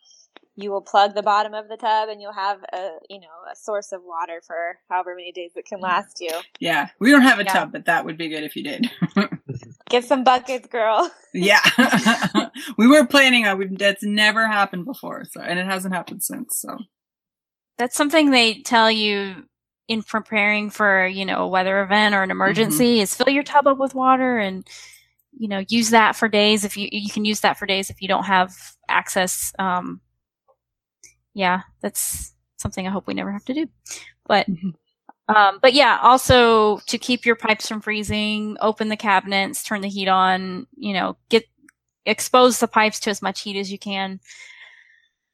[0.56, 3.56] you will plug the bottom of the tub and you'll have a you know a
[3.56, 5.84] source of water for however many days it can mm.
[5.84, 7.54] last you yeah we don't have a yeah.
[7.54, 8.90] tub but that would be good if you did
[9.90, 11.62] get some buckets girl yeah
[12.78, 16.78] we were planning on that's never happened before so and it hasn't happened since so
[17.78, 19.44] that's something they tell you
[19.88, 23.04] in preparing for you know a weather event or an emergency mm-hmm.
[23.04, 24.68] is fill your tub up with water and
[25.38, 28.02] you know use that for days if you you can use that for days if
[28.02, 28.54] you don't have
[28.90, 30.02] access um,
[31.34, 33.68] yeah, that's something I hope we never have to do.
[34.26, 35.36] But, mm-hmm.
[35.36, 39.90] um, but yeah, also to keep your pipes from freezing, open the cabinets, turn the
[39.90, 41.46] heat on, you know, get,
[42.06, 44.20] expose the pipes to as much heat as you can.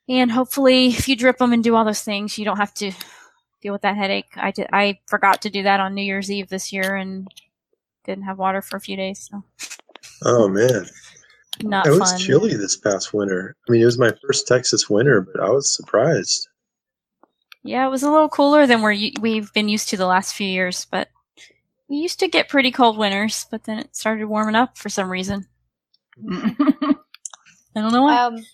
[0.10, 2.92] And hopefully if you drip them and do all those things, you don't have to
[3.62, 4.30] deal with that headache.
[4.36, 7.28] I did, I forgot to do that on New Year's Eve this year and
[8.06, 9.30] didn't have water for a few days.
[9.30, 9.44] So.
[10.24, 10.86] Oh man
[11.64, 12.20] not it was fun.
[12.20, 13.56] chilly this past winter.
[13.68, 16.48] I mean, it was my first Texas winter, but I was surprised.
[17.64, 20.48] Yeah, it was a little cooler than we're we've been used to the last few
[20.48, 21.10] years, but
[21.90, 25.10] we used to get pretty cold winters, but then it started warming up for some
[25.10, 25.48] reason.
[26.32, 26.96] I
[27.76, 28.24] don't know why.
[28.24, 28.46] Um,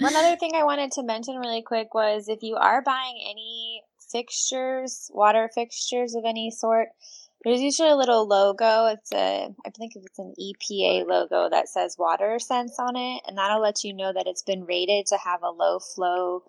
[0.00, 3.82] one other thing I wanted to mention really quick was if you are buying any
[4.10, 6.88] fixtures, water fixtures of any sort,
[7.44, 8.86] there's usually a little logo.
[8.86, 13.36] It's a, I think it's an EPA logo that says water sense on it, and
[13.36, 16.42] that'll let you know that it's been rated to have a low flow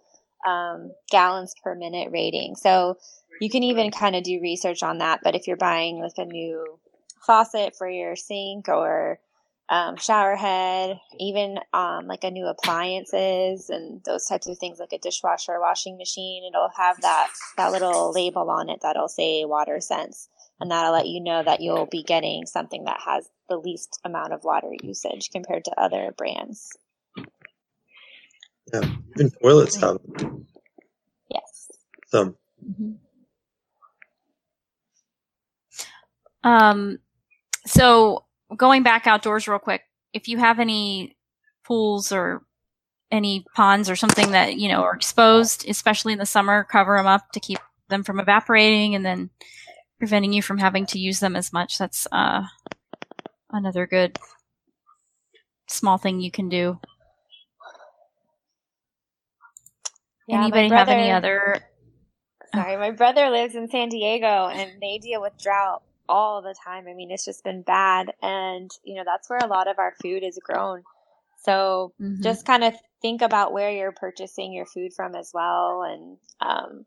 [0.48, 2.56] um, gallons per minute rating.
[2.56, 2.98] So
[3.42, 5.20] you can even kind of do research on that.
[5.24, 6.80] But if you're buying like a new
[7.26, 9.20] faucet for your sink or
[9.68, 14.94] um, shower head, even um, like a new appliances and those types of things, like
[14.94, 19.82] a dishwasher, washing machine, it'll have that that little label on it that'll say water
[19.82, 20.30] sense
[20.60, 24.34] and that'll let you know that you'll be getting something that has the least amount
[24.34, 26.70] of water usage compared to other brands.
[28.74, 29.98] Yeah, even toilets have.
[31.30, 31.72] Yes.
[32.08, 32.36] Some.
[32.68, 32.92] Mm-hmm.
[36.44, 37.00] Um,
[37.66, 39.82] so going back outdoors real quick,
[40.14, 41.18] if you have any
[41.64, 42.44] pools or
[43.12, 47.08] any ponds or something that you know are exposed, especially in the summer, cover them
[47.08, 49.30] up to keep them from evaporating, and then
[50.06, 51.80] preventing you from having to use them as much.
[51.80, 52.44] That's uh,
[53.50, 54.20] another good
[55.68, 56.80] small thing you can do.
[60.28, 61.58] Yeah, Anybody brother, have any other?
[62.54, 66.86] Sorry, my brother lives in San Diego and they deal with drought all the time.
[66.88, 68.14] I mean, it's just been bad.
[68.22, 70.84] And, you know, that's where a lot of our food is grown.
[71.44, 72.22] So mm-hmm.
[72.22, 75.82] just kind of think about where you're purchasing your food from as well.
[75.82, 76.86] And, um,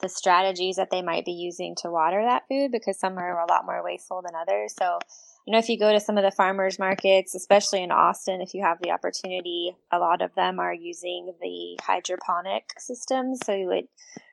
[0.00, 3.50] the strategies that they might be using to water that food because some are a
[3.50, 4.74] lot more wasteful than others.
[4.78, 4.98] So,
[5.46, 8.54] you know, if you go to some of the farmers markets, especially in Austin, if
[8.54, 13.40] you have the opportunity, a lot of them are using the hydroponic systems.
[13.44, 13.88] So it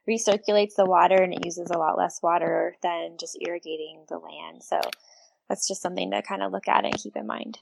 [0.09, 4.63] recirculates the water and it uses a lot less water than just irrigating the land.
[4.63, 4.79] So
[5.49, 7.59] that's just something to kind of look at and keep in mind.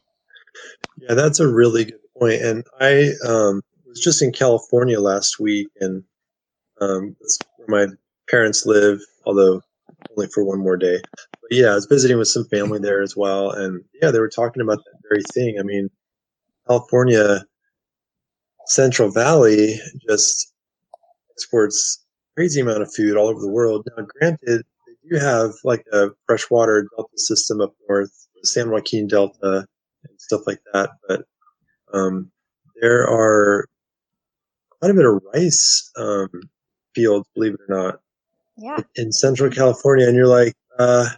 [0.98, 2.42] Yeah, that's a really good point.
[2.42, 6.04] And I um, was just in California last week and
[6.82, 7.16] um,
[7.66, 7.94] where my
[8.30, 9.62] parents live, although
[10.18, 11.00] only for one more day.
[11.14, 14.30] But yeah, I was visiting with some family there as well, and yeah, they were
[14.30, 15.60] talking about that very thing.
[15.60, 15.90] I mean,
[16.68, 17.46] California,
[18.68, 20.54] Central Valley just
[21.32, 22.04] exports
[22.36, 23.88] crazy amount of food all over the world.
[23.98, 28.12] Now, granted, they do have like a freshwater delta system up north,
[28.42, 29.66] the San Joaquin Delta,
[30.04, 30.92] and stuff like that.
[31.08, 31.26] But
[31.94, 32.32] um,
[32.82, 33.68] there are
[34.80, 36.30] quite a bit of rice um,
[36.96, 38.00] fields, believe it or not,
[38.58, 38.80] Yeah.
[38.96, 41.10] in Central California, and you're like, uh,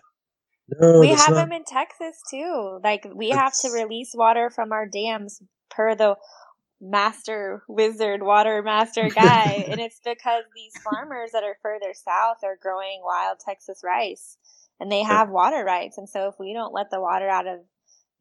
[0.81, 2.79] no, we have not- them in Texas too.
[2.83, 6.17] Like we have to release water from our dams per the
[6.79, 12.55] master wizard water master guy and it's because these farmers that are further south are
[12.61, 14.37] growing wild Texas rice
[14.79, 17.61] and they have water rights and so if we don't let the water out of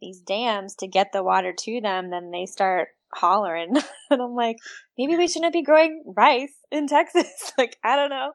[0.00, 3.76] these dams to get the water to them then they start hollering
[4.10, 4.56] and I'm like
[4.98, 8.32] maybe we shouldn't be growing rice in Texas like I don't know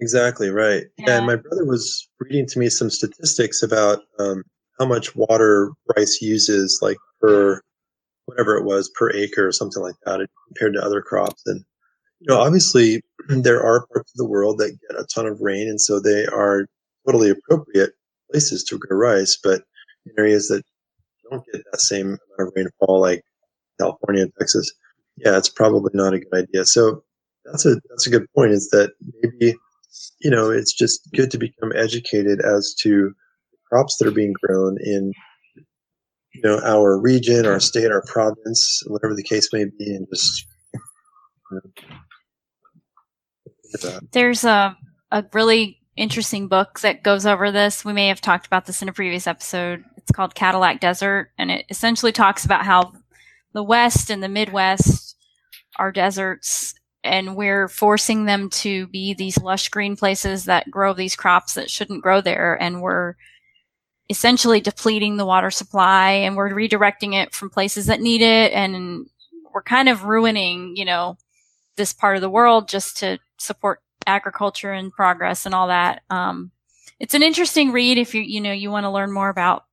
[0.00, 0.84] Exactly right.
[0.96, 1.18] Yeah.
[1.18, 4.42] And my brother was reading to me some statistics about um,
[4.78, 7.60] how much water rice uses, like per
[8.26, 11.42] whatever it was per acre or something like that, compared to other crops.
[11.46, 11.64] And
[12.20, 15.68] you know, obviously, there are parts of the world that get a ton of rain,
[15.68, 16.66] and so they are
[17.06, 17.92] totally appropriate
[18.30, 19.38] places to grow rice.
[19.42, 19.62] But
[20.06, 20.64] in areas that
[21.30, 23.24] don't get that same amount of rainfall, like
[23.78, 24.72] California and Texas,
[25.16, 26.64] yeah, it's probably not a good idea.
[26.64, 27.02] So
[27.44, 28.52] that's a that's a good point.
[28.52, 29.56] Is that maybe
[30.20, 33.12] you know it's just good to become educated as to
[33.68, 35.12] crops that are being grown in
[36.34, 40.46] you know our region, our state, our province, whatever the case may be, and just
[40.74, 40.80] you
[41.52, 41.60] know.
[44.12, 44.76] There's a
[45.10, 47.84] a really interesting book that goes over this.
[47.84, 49.84] We may have talked about this in a previous episode.
[49.96, 52.92] It's called Cadillac Desert, and it essentially talks about how
[53.52, 55.16] the West and the Midwest
[55.76, 56.74] are deserts,
[57.04, 61.70] and we're forcing them to be these lush green places that grow these crops that
[61.70, 63.14] shouldn't grow there, and we're
[64.10, 69.06] essentially depleting the water supply, and we're redirecting it from places that need it, and
[69.54, 71.16] we're kind of ruining, you know,
[71.76, 76.02] this part of the world just to support agriculture and progress and all that.
[76.10, 76.50] Um,
[77.00, 79.64] it's an interesting read if you you know you want to learn more about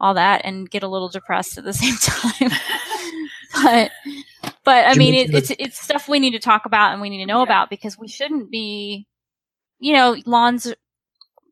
[0.00, 2.50] all that and get a little depressed at the same time.
[3.62, 3.92] But
[4.64, 7.20] but I mean it, it's it's stuff we need to talk about and we need
[7.20, 7.44] to know Yeah.
[7.44, 9.06] about because we shouldn't be
[9.78, 10.72] you know lawns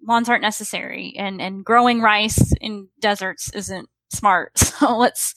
[0.07, 4.53] lawns aren't necessary and and growing rice in deserts isn't smart.
[4.81, 5.35] So let's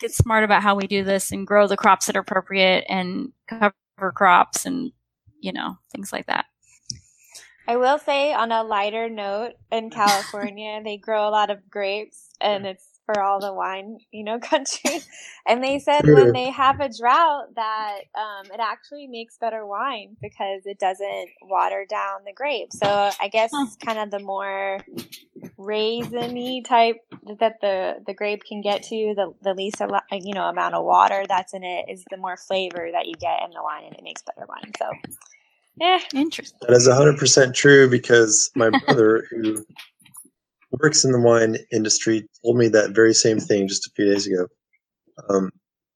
[0.00, 3.32] get smart about how we do this and grow the crops that are appropriate and
[3.48, 3.74] cover
[4.14, 4.92] crops and
[5.40, 6.46] you know things like that.
[7.66, 12.30] I will say on a lighter note, in California, they grow a lot of grapes
[12.40, 15.00] and it's for all the wine, you know, country.
[15.46, 20.16] And they said when they have a drought that um, it actually makes better wine
[20.22, 22.72] because it doesn't water down the grape.
[22.72, 23.66] So I guess Huh.
[23.84, 24.82] kind of the more
[25.58, 26.98] raisiny type
[27.40, 29.80] that the, the grape can get to, the, the least
[30.12, 33.42] you know amount of water that's in it is the more flavor that you get
[33.44, 34.72] in the wine, and it makes better wine.
[34.78, 34.90] So,
[35.80, 36.58] yeah, Interesting.
[36.62, 39.66] That is 100% true because my brother, who
[40.80, 44.26] works in the wine industry, told me that very same thing just a few days
[44.26, 44.46] ago.
[45.28, 45.50] Um,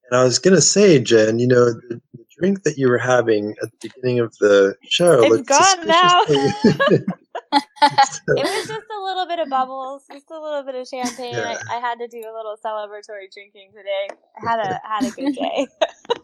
[0.09, 2.97] and I was going to say, Jen, you know, the, the drink that you were
[2.97, 6.23] having at the beginning of the show It's looked gone now.
[7.81, 11.33] it was just a little bit of bubbles, just a little bit of champagne.
[11.33, 11.57] Yeah.
[11.69, 14.07] I, I had to do a little celebratory drinking today.
[14.37, 15.67] I had a had a good day.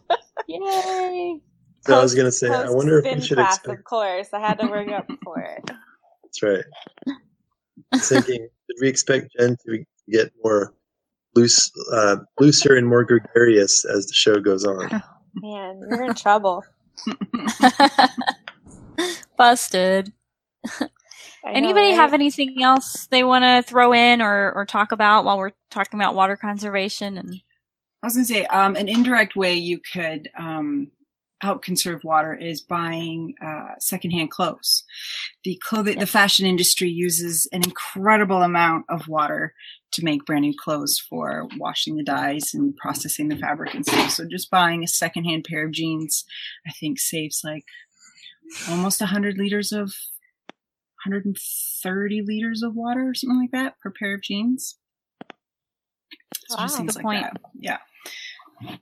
[0.48, 1.40] Yay!
[1.80, 3.78] so I was going to say, I wonder if we should class, expect.
[3.78, 4.28] of course.
[4.32, 5.70] I had to work up for it.
[6.22, 6.64] That's right.
[7.92, 10.74] I was thinking, did we expect Jen to get more
[11.34, 15.02] loose, uh, looser and more gregarious as the show goes on?
[15.34, 16.64] Man, you're in trouble.
[19.36, 20.12] Busted.
[20.64, 20.88] I know,
[21.52, 21.96] Anybody right?
[21.96, 26.00] have anything else they want to throw in or, or talk about while we're talking
[26.00, 27.18] about water conservation?
[27.18, 27.34] And
[28.02, 30.90] I was going to say, um, an indirect way you could um,
[31.42, 34.84] help conserve water is buying uh, secondhand clothes.
[35.44, 39.54] The clothing, the fashion industry uses an incredible amount of water
[39.92, 44.10] to make brand new clothes for washing the dyes and processing the fabric and stuff.
[44.10, 46.24] So just buying a secondhand pair of jeans,
[46.66, 47.64] I think, saves like
[48.70, 49.94] almost 100 liters of
[51.04, 54.76] 130 liters of water or something like that per pair of jeans.
[56.48, 56.78] So just Wow.
[56.78, 57.22] things Good like point.
[57.22, 57.40] that.
[57.60, 58.78] Yeah.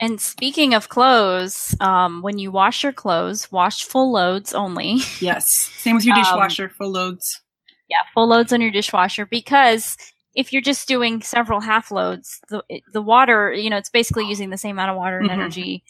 [0.00, 4.98] And speaking of clothes, um, when you wash your clothes, wash full loads only.
[5.20, 5.70] Yes.
[5.78, 7.40] Same with your Um, dishwasher, full loads.
[7.88, 9.96] yeah, full loads on your dishwasher because
[10.34, 12.62] if you're just doing several half loads, the
[12.92, 15.32] the water, you know, it's basically using the same amount of water and Mhm.
[15.32, 15.84] energy.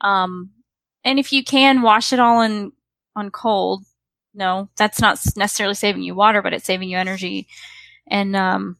[0.00, 0.50] Um,
[1.04, 2.72] and if you can wash it all in
[3.16, 3.84] on cold,
[4.34, 7.46] no, that's not necessarily saving you water, but it's saving you energy.
[8.06, 8.76] And um,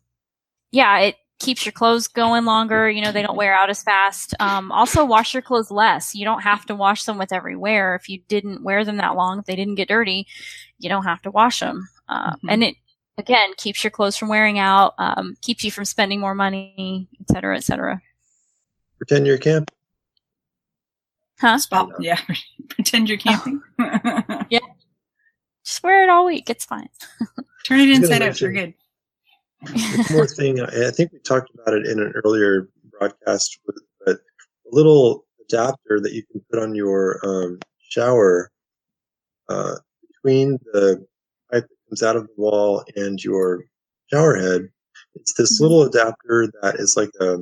[0.72, 2.89] yeah, it keeps your clothes going longer.
[2.91, 4.35] You know, they don't wear out as fast.
[4.41, 6.14] Um, also, wash your clothes less.
[6.14, 7.95] You don't have to wash them with every wear.
[7.95, 10.26] If you didn't wear them that long, if they didn't get dirty,
[10.78, 11.89] you don't have to wash them.
[12.09, 12.49] Uh, mm-hmm.
[12.51, 12.76] And it
[13.18, 17.30] again keeps your clothes from wearing out, um, keeps you from spending more money, et
[17.30, 18.01] cetera, et cetera.
[18.99, 19.70] Pretend you're camp.
[21.41, 21.59] Huh?
[21.59, 22.20] Spot, yeah.
[22.68, 23.61] Pretend you're camping.
[24.49, 24.61] yeah.
[25.64, 26.49] Just wear it all week.
[26.49, 26.89] It's fine.
[27.66, 28.41] Turn it inside out.
[28.41, 28.74] You're good.
[29.70, 30.60] One more thing.
[30.60, 33.58] I think we talked about it in an earlier broadcast,
[34.04, 34.16] but a
[34.70, 37.58] little adapter that you can put on your um,
[37.88, 38.50] shower
[39.48, 39.76] uh,
[40.08, 41.04] between the
[41.52, 43.64] pipe that comes out of the wall and your
[44.12, 44.68] shower head.
[45.14, 45.64] It's this mm-hmm.
[45.64, 47.38] little adapter that is like a,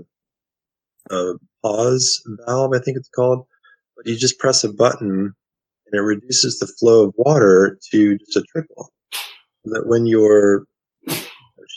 [1.15, 3.47] a pause valve, I think it's called.
[3.97, 5.35] But you just press a button
[5.87, 8.91] and it reduces the flow of water to just a trickle.
[9.65, 10.65] So that when you're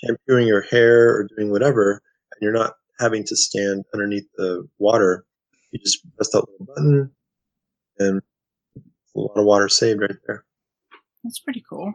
[0.04, 2.02] shampooing your hair or doing whatever,
[2.34, 5.26] and you're not having to stand underneath the water,
[5.72, 7.12] you just press that little button
[8.00, 8.22] and
[9.16, 10.46] a lot of water saved right there.
[11.24, 11.94] That's pretty cool.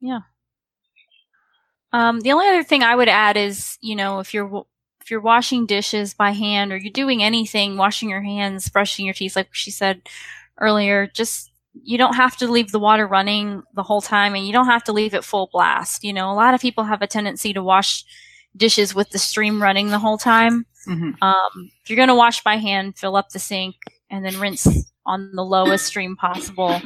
[0.00, 0.20] Yeah.
[1.92, 4.64] Um, the only other thing I would add is, you know, if you're
[5.00, 9.14] if you're washing dishes by hand or you're doing anything, washing your hands, brushing your
[9.14, 10.02] teeth, like she said
[10.58, 11.50] earlier, just
[11.82, 14.84] you don't have to leave the water running the whole time and you don't have
[14.84, 16.04] to leave it full blast.
[16.04, 18.04] You know, a lot of people have a tendency to wash
[18.56, 20.66] dishes with the stream running the whole time.
[20.86, 21.22] Mm-hmm.
[21.22, 23.74] Um, if you're going to wash by hand, fill up the sink
[24.10, 26.80] and then rinse on the lowest stream possible.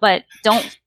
[0.00, 0.78] But don't,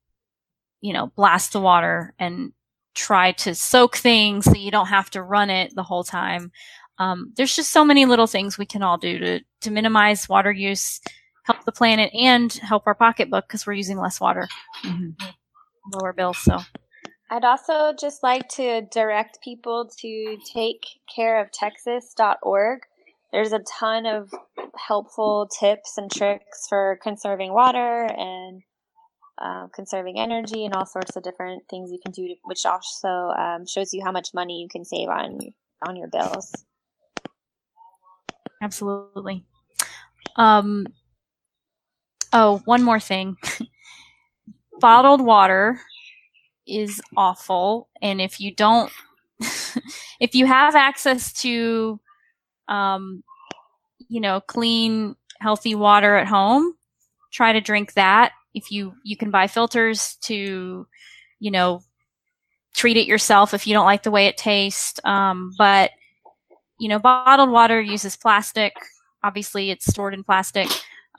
[0.82, 2.54] you know, blast the water and
[2.94, 6.52] try to soak things so you don't have to run it the whole time.
[6.98, 10.52] Um, there's just so many little things we can all do to, to minimize water
[10.52, 11.02] use
[11.44, 14.48] help the planet and help our pocketbook because we're using less water.
[14.84, 15.12] Mm-hmm.
[15.94, 16.38] Lower bills.
[16.38, 16.60] So
[17.32, 20.38] I'd also just like to direct people to
[21.18, 22.80] takecareoftexas.org.
[23.32, 24.30] There's a ton of
[24.76, 28.62] helpful tips and tricks for conserving water and
[29.42, 33.08] uh, conserving energy and all sorts of different things you can do, to, which also
[33.08, 35.40] um, shows you how much money you can save on
[35.88, 36.54] on your bills.
[38.62, 39.44] Absolutely.
[40.36, 40.86] Um,
[42.34, 43.38] Oh, one more thing.
[44.80, 45.80] Bottled water
[46.68, 47.90] is awful.
[48.02, 48.92] And if you don't,
[50.20, 52.00] if you have access to,
[52.68, 53.24] um,
[54.08, 56.76] you know, clean, healthy water at home,
[57.32, 58.32] try to drink that.
[58.54, 60.88] If you, you can buy filters to,
[61.40, 61.82] you know,
[62.74, 65.00] treat it yourself if you don't like the way it tastes.
[65.04, 65.92] Um, but,
[66.80, 68.74] you know, bottled water uses plastic.
[69.24, 70.68] Obviously, it's stored in plastic.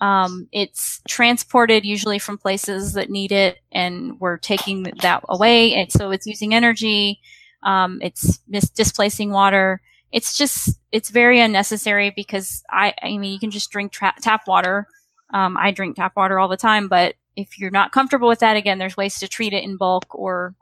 [0.03, 5.75] Um, it's transported usually from places that need it, and we're taking that away.
[5.75, 7.21] And so it's using energy.
[7.63, 9.81] Um, it's mis- displacing water.
[10.11, 14.49] It's just it's very unnecessary because I I mean you can just drink tra- tap
[14.49, 14.89] water.
[15.33, 18.57] Um, I drink tap water all the time, but if you're not comfortable with that,
[18.57, 20.57] again, there's ways to treat it in bulk or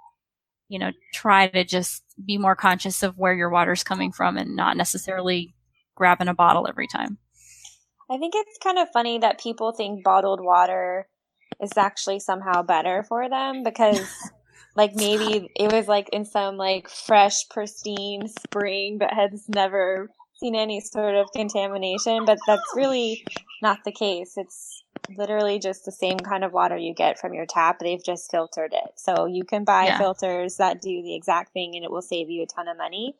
[0.68, 4.54] you know try to just be more conscious of where your water's coming from and
[4.54, 5.54] not necessarily
[5.94, 7.16] grabbing a bottle every time.
[8.10, 11.06] I think it's kind of funny that people think bottled water
[11.60, 14.00] is actually somehow better for them because
[14.76, 20.56] like maybe it was like in some like fresh pristine spring but has never seen
[20.56, 23.24] any sort of contamination but that's really
[23.62, 24.34] not the case.
[24.36, 24.82] It's
[25.16, 27.78] literally just the same kind of water you get from your tap.
[27.78, 28.92] They've just filtered it.
[28.96, 29.98] So you can buy yeah.
[29.98, 33.14] filters that do the exact thing and it will save you a ton of money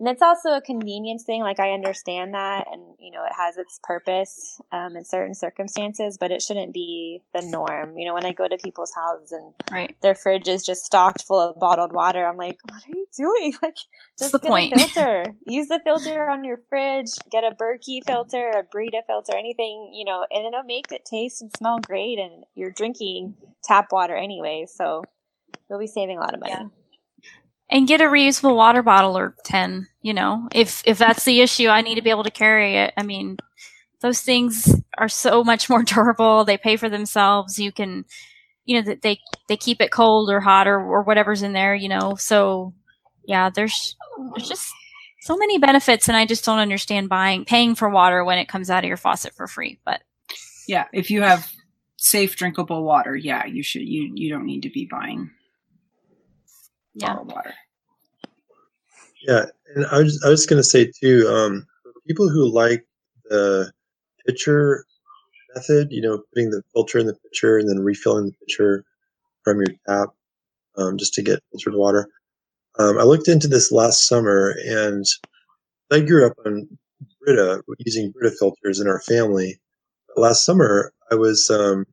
[0.00, 1.42] and it's also a convenience thing.
[1.42, 6.16] Like I understand that, and you know, it has its purpose um, in certain circumstances,
[6.18, 7.98] but it shouldn't be the norm.
[7.98, 9.94] You know, when I go to people's houses and right.
[10.00, 13.54] their fridge is just stocked full of bottled water, I'm like, what are you doing?
[13.62, 13.76] Like,
[14.18, 14.72] just the get point.
[14.72, 15.24] a filter.
[15.46, 17.10] Use the filter on your fridge.
[17.30, 21.42] Get a Berkey filter, a Brita filter, anything you know, and it'll make it taste
[21.42, 22.18] and smell great.
[22.18, 25.02] And you're drinking tap water anyway, so
[25.68, 26.54] you'll be saving a lot of money.
[26.56, 26.79] Yeah
[27.70, 30.48] and get a reusable water bottle or 10 you know?
[30.52, 32.92] If if that's the issue i need to be able to carry it.
[32.96, 33.38] I mean
[34.00, 36.44] those things are so much more durable.
[36.44, 37.58] They pay for themselves.
[37.58, 38.04] You can
[38.64, 41.74] you know that they they keep it cold or hot or, or whatever's in there
[41.74, 42.14] you know?
[42.16, 42.74] So
[43.24, 43.96] yeah there's
[44.34, 44.72] there's just
[45.22, 48.70] so many benefits and i just don't understand buying paying for water when it comes
[48.70, 50.00] out of your faucet for free but
[50.66, 51.52] yeah if you have
[51.98, 55.30] safe drinkable water yeah you should you you don't need to be buying
[56.94, 57.16] yeah.
[57.20, 57.54] water.
[59.22, 62.84] Yeah, and I was I was going to say too, um, for people who like
[63.26, 63.70] the
[64.26, 64.84] pitcher
[65.54, 68.84] method, you know, putting the filter in the pitcher and then refilling the pitcher
[69.44, 70.10] from your tap,
[70.76, 72.08] um, just to get filtered water.
[72.78, 75.04] Um, I looked into this last summer, and
[75.90, 76.68] I grew up on
[77.20, 79.60] Brita using Brita filters in our family.
[80.16, 81.86] Last summer, I was um,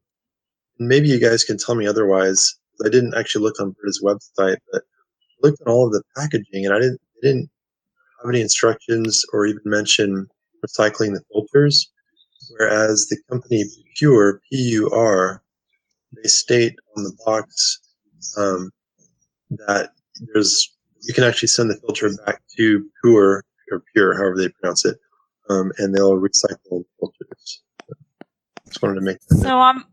[0.80, 2.56] maybe you guys can tell me otherwise.
[2.86, 4.84] I didn't actually look on Brita's website, but
[5.26, 7.50] I looked at all of the packaging, and I didn't they didn't
[8.22, 10.28] have any instructions or even mention
[10.66, 11.92] recycling the filters.
[12.58, 13.64] Whereas the company
[13.98, 15.44] Pure P U R,
[16.16, 17.80] they state on the box
[18.38, 18.72] um,
[19.50, 19.92] that
[20.34, 24.86] there's you can actually send the filter back to Pure or Pure, however they pronounce
[24.86, 24.98] it,
[25.50, 27.62] um, and they'll recycle the filters.
[28.66, 29.38] Just wanted to make that.
[29.38, 29.84] So I'm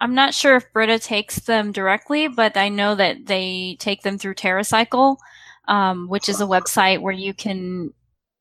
[0.00, 4.18] I'm not sure if Brita takes them directly, but I know that they take them
[4.18, 5.16] through TerraCycle,
[5.68, 7.92] um, which is a website where you can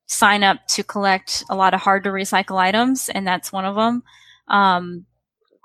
[0.07, 3.75] sign up to collect a lot of hard to recycle items, and that's one of
[3.75, 4.03] them.
[4.47, 5.05] Um,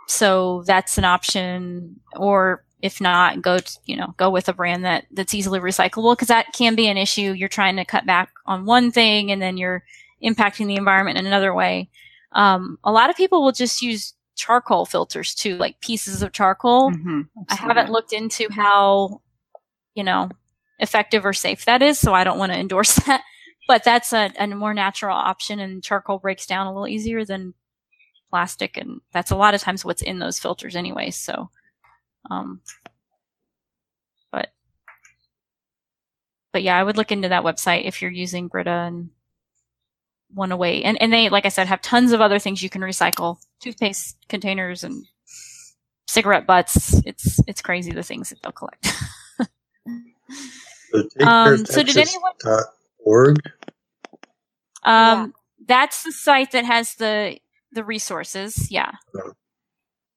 [0.09, 4.85] so that's an option, or if not, go to, you know go with a brand
[4.85, 7.33] that that's easily recyclable because that can be an issue.
[7.33, 9.85] You're trying to cut back on one thing, and then you're
[10.23, 11.91] impacting the environment in another way.
[12.33, 16.91] Um, a lot of people will just use charcoal filters too, like pieces of charcoal.
[16.91, 19.21] Mm-hmm, I haven't looked into how,
[19.95, 20.31] you know,
[20.81, 23.23] effective or safe that is, so I don't want to endorse that.
[23.69, 27.55] But that's a, a more natural option, and charcoal breaks down a little easier than
[28.31, 31.11] plastic, and that's a lot of times what's in those filters anyway.
[31.11, 31.51] So,
[32.31, 32.61] um,
[34.33, 34.49] but
[36.53, 39.11] but yeah, I would look into that website if you're using Brita and
[40.35, 40.83] one away.
[40.83, 44.17] And and they, like I said, have tons of other things you can recycle: toothpaste
[44.29, 45.05] containers and
[46.09, 47.01] cigarette butts.
[47.07, 48.89] It's it's crazy the things that they'll collect.
[50.91, 52.33] so, um, so did anyone?
[53.01, 53.39] Org.
[54.83, 55.27] Um, yeah.
[55.67, 57.39] that's the site that has the
[57.73, 58.71] the resources.
[58.71, 58.93] Yeah.
[59.17, 59.33] Oh.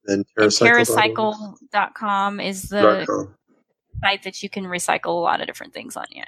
[0.05, 1.55] And TerraCycle.
[1.71, 3.35] TerraCycle.com is the .com.
[4.01, 6.05] site that you can recycle a lot of different things on.
[6.11, 6.25] Yeah.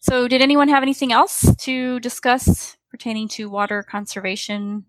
[0.00, 4.84] So, did anyone have anything else to discuss pertaining to water conservation?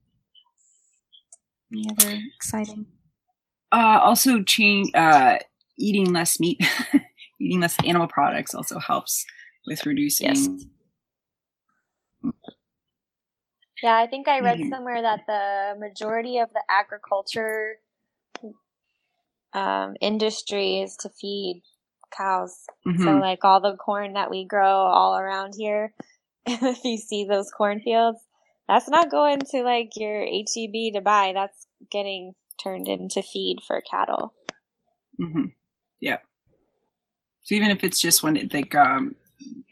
[1.71, 2.85] Any other exciting?
[3.71, 5.37] Uh, also, change uh,
[5.77, 6.61] eating less meat,
[7.39, 9.25] eating less animal products also helps
[9.67, 10.27] with reducing.
[10.27, 10.47] Yes.
[13.83, 14.69] Yeah, I think I read mm-hmm.
[14.69, 17.75] somewhere that the majority of the agriculture
[19.53, 21.61] um, industry is to feed
[22.15, 22.65] cows.
[22.87, 23.03] Mm-hmm.
[23.03, 25.93] So like all the corn that we grow all around here,
[26.45, 28.19] if you see those cornfields,
[28.67, 31.33] that's not going to like your HEB to buy.
[31.33, 34.33] That's getting turned into feed for cattle.
[35.21, 35.45] Mm-hmm.
[36.05, 36.17] Yeah.
[37.43, 39.15] So even if it's just when it, like um,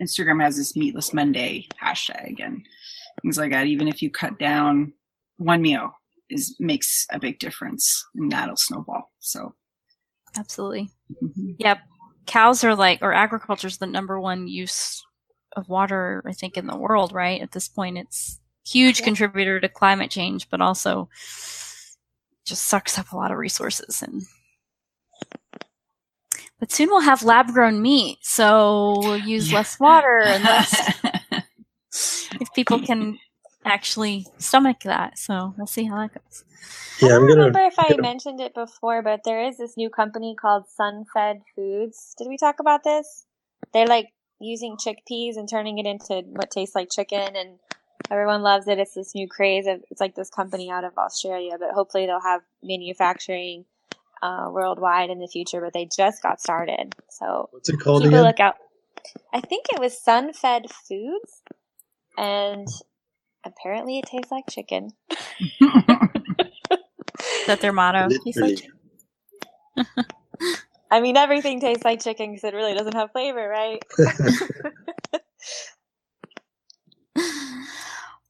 [0.01, 2.65] Instagram has this meatless Monday hashtag and
[3.21, 4.93] things like that, even if you cut down
[5.38, 5.91] one meal
[6.29, 9.11] is makes a big difference and that'll snowball.
[9.19, 9.55] So
[10.38, 10.89] absolutely.
[11.21, 11.51] Mm-hmm.
[11.59, 11.79] Yep
[12.25, 15.03] cows are like, or agriculture is the number one use
[15.55, 17.41] of water, I think, in the world, right?
[17.41, 19.05] At this point, it's huge yeah.
[19.05, 21.09] contributor to climate change, but also
[22.45, 24.23] just sucks up a lot of resources and
[26.64, 29.57] but soon we'll have lab grown meat, so we'll use yeah.
[29.57, 30.97] less water and less
[32.39, 33.20] if people can
[33.66, 35.20] actually stomach that.
[35.20, 36.45] So we'll see how that goes.
[37.01, 39.89] Yeah, I don't gonna, remember if I mentioned it before, but there is this new
[39.89, 42.16] company called Sunfed Foods.
[42.18, 43.26] Did we talk about this?
[43.74, 47.59] They're like using chickpeas and turning it into what tastes like chicken, and
[48.09, 48.80] everyone loves it.
[48.80, 49.68] It's this new craze.
[49.68, 53.66] Of, it's like this company out of Australia, but hopefully they'll have manufacturing
[54.24, 55.61] uh, worldwide in the future.
[55.61, 58.21] But they just got started, so what's it called keep again?
[58.21, 58.55] a lookout.
[59.34, 61.43] I think it was Sunfed Foods,
[62.17, 62.67] and
[63.45, 64.91] apparently it tastes like chicken.
[65.61, 68.07] Is that their motto?
[70.89, 73.84] I mean, everything tastes like chicken because it really doesn't have flavor, right?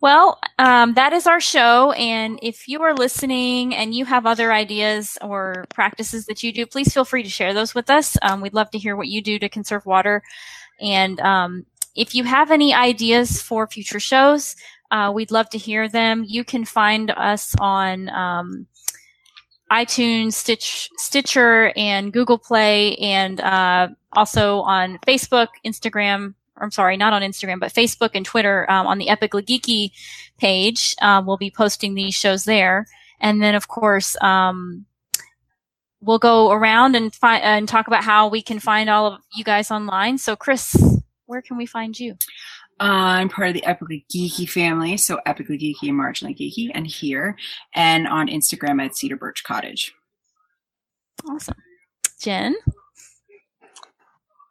[0.03, 1.93] well, um, that is our show.
[1.93, 6.65] And if you are listening and you have other ideas or practices that you do,
[6.65, 8.17] please feel free to share those with us.
[8.21, 10.21] Um, we'd love to hear what you do to conserve water.
[10.81, 14.57] And um, if you have any ideas for future shows,
[14.91, 16.25] uh, we'd love to hear them.
[16.27, 18.67] You can find us on um,
[19.71, 26.33] iTunes, Stitch, Stitcher, and Google Play, and uh, also on Facebook, Instagram.
[26.57, 29.91] I'm sorry, not on Instagram, but Facebook and Twitter um, on the Epically Geeky
[30.37, 30.95] page.
[31.01, 32.85] Um, we'll be posting these shows there,
[33.19, 34.85] and then of course um,
[36.01, 39.43] we'll go around and find and talk about how we can find all of you
[39.43, 40.17] guys online.
[40.17, 40.75] So, Chris,
[41.25, 42.15] where can we find you?
[42.79, 47.37] I'm part of the Epically Geeky family, so Epically Geeky and Marginally Geeky, and here,
[47.73, 49.93] and on Instagram at Cedar Birch Cottage.
[51.29, 51.55] Awesome.
[52.19, 52.55] Jen?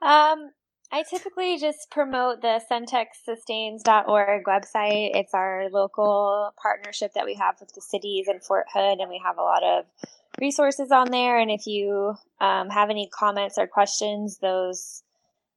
[0.01, 0.51] Um,
[0.95, 5.13] I typically just promote the centexsustains.org website.
[5.15, 9.19] It's our local partnership that we have with the cities in Fort Hood, and we
[9.25, 9.87] have a lot of
[10.39, 11.39] resources on there.
[11.39, 15.03] And if you um, have any comments or questions, those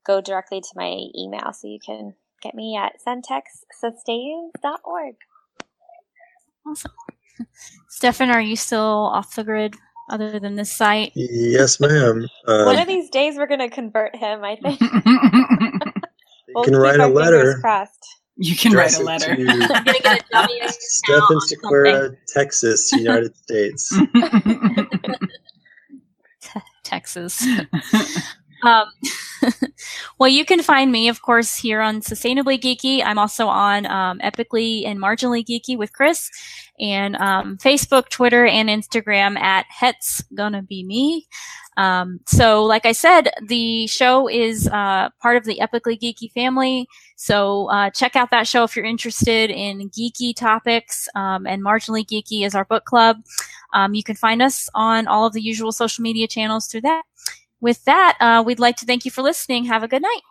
[0.05, 1.51] go directly to my email.
[1.51, 5.15] So you can get me at centexsustains.org.
[6.65, 6.91] Awesome.
[7.89, 9.75] Stefan, are you still off the grid
[10.09, 11.11] other than this site?
[11.15, 12.27] Yes, ma'am.
[12.47, 14.79] Um, One of these days we're going to convert him, I think.
[14.81, 14.89] you
[16.53, 17.61] we'll can write a letter.
[18.37, 19.35] You can write a letter.
[20.69, 23.97] Stefan Sequeira, Texas, United States.
[26.83, 27.47] Texas.
[28.63, 28.85] Um,
[30.19, 33.03] well, you can find me, of course, here on Sustainably Geeky.
[33.03, 36.29] I'm also on um, Epically and Marginally Geeky with Chris,
[36.79, 41.27] and um, Facebook, Twitter, and Instagram at Het's Gonna Be Me.
[41.77, 46.87] Um, so, like I said, the show is uh, part of the Epically Geeky family.
[47.17, 51.09] So, uh, check out that show if you're interested in geeky topics.
[51.15, 53.17] Um, and Marginally Geeky is our book club.
[53.73, 57.03] Um, you can find us on all of the usual social media channels through that
[57.61, 59.65] with that, uh, we'd like to thank you for listening.
[59.65, 60.21] Have a good night.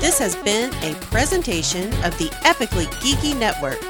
[0.00, 3.80] This has been a presentation of the Epically Geeky Network.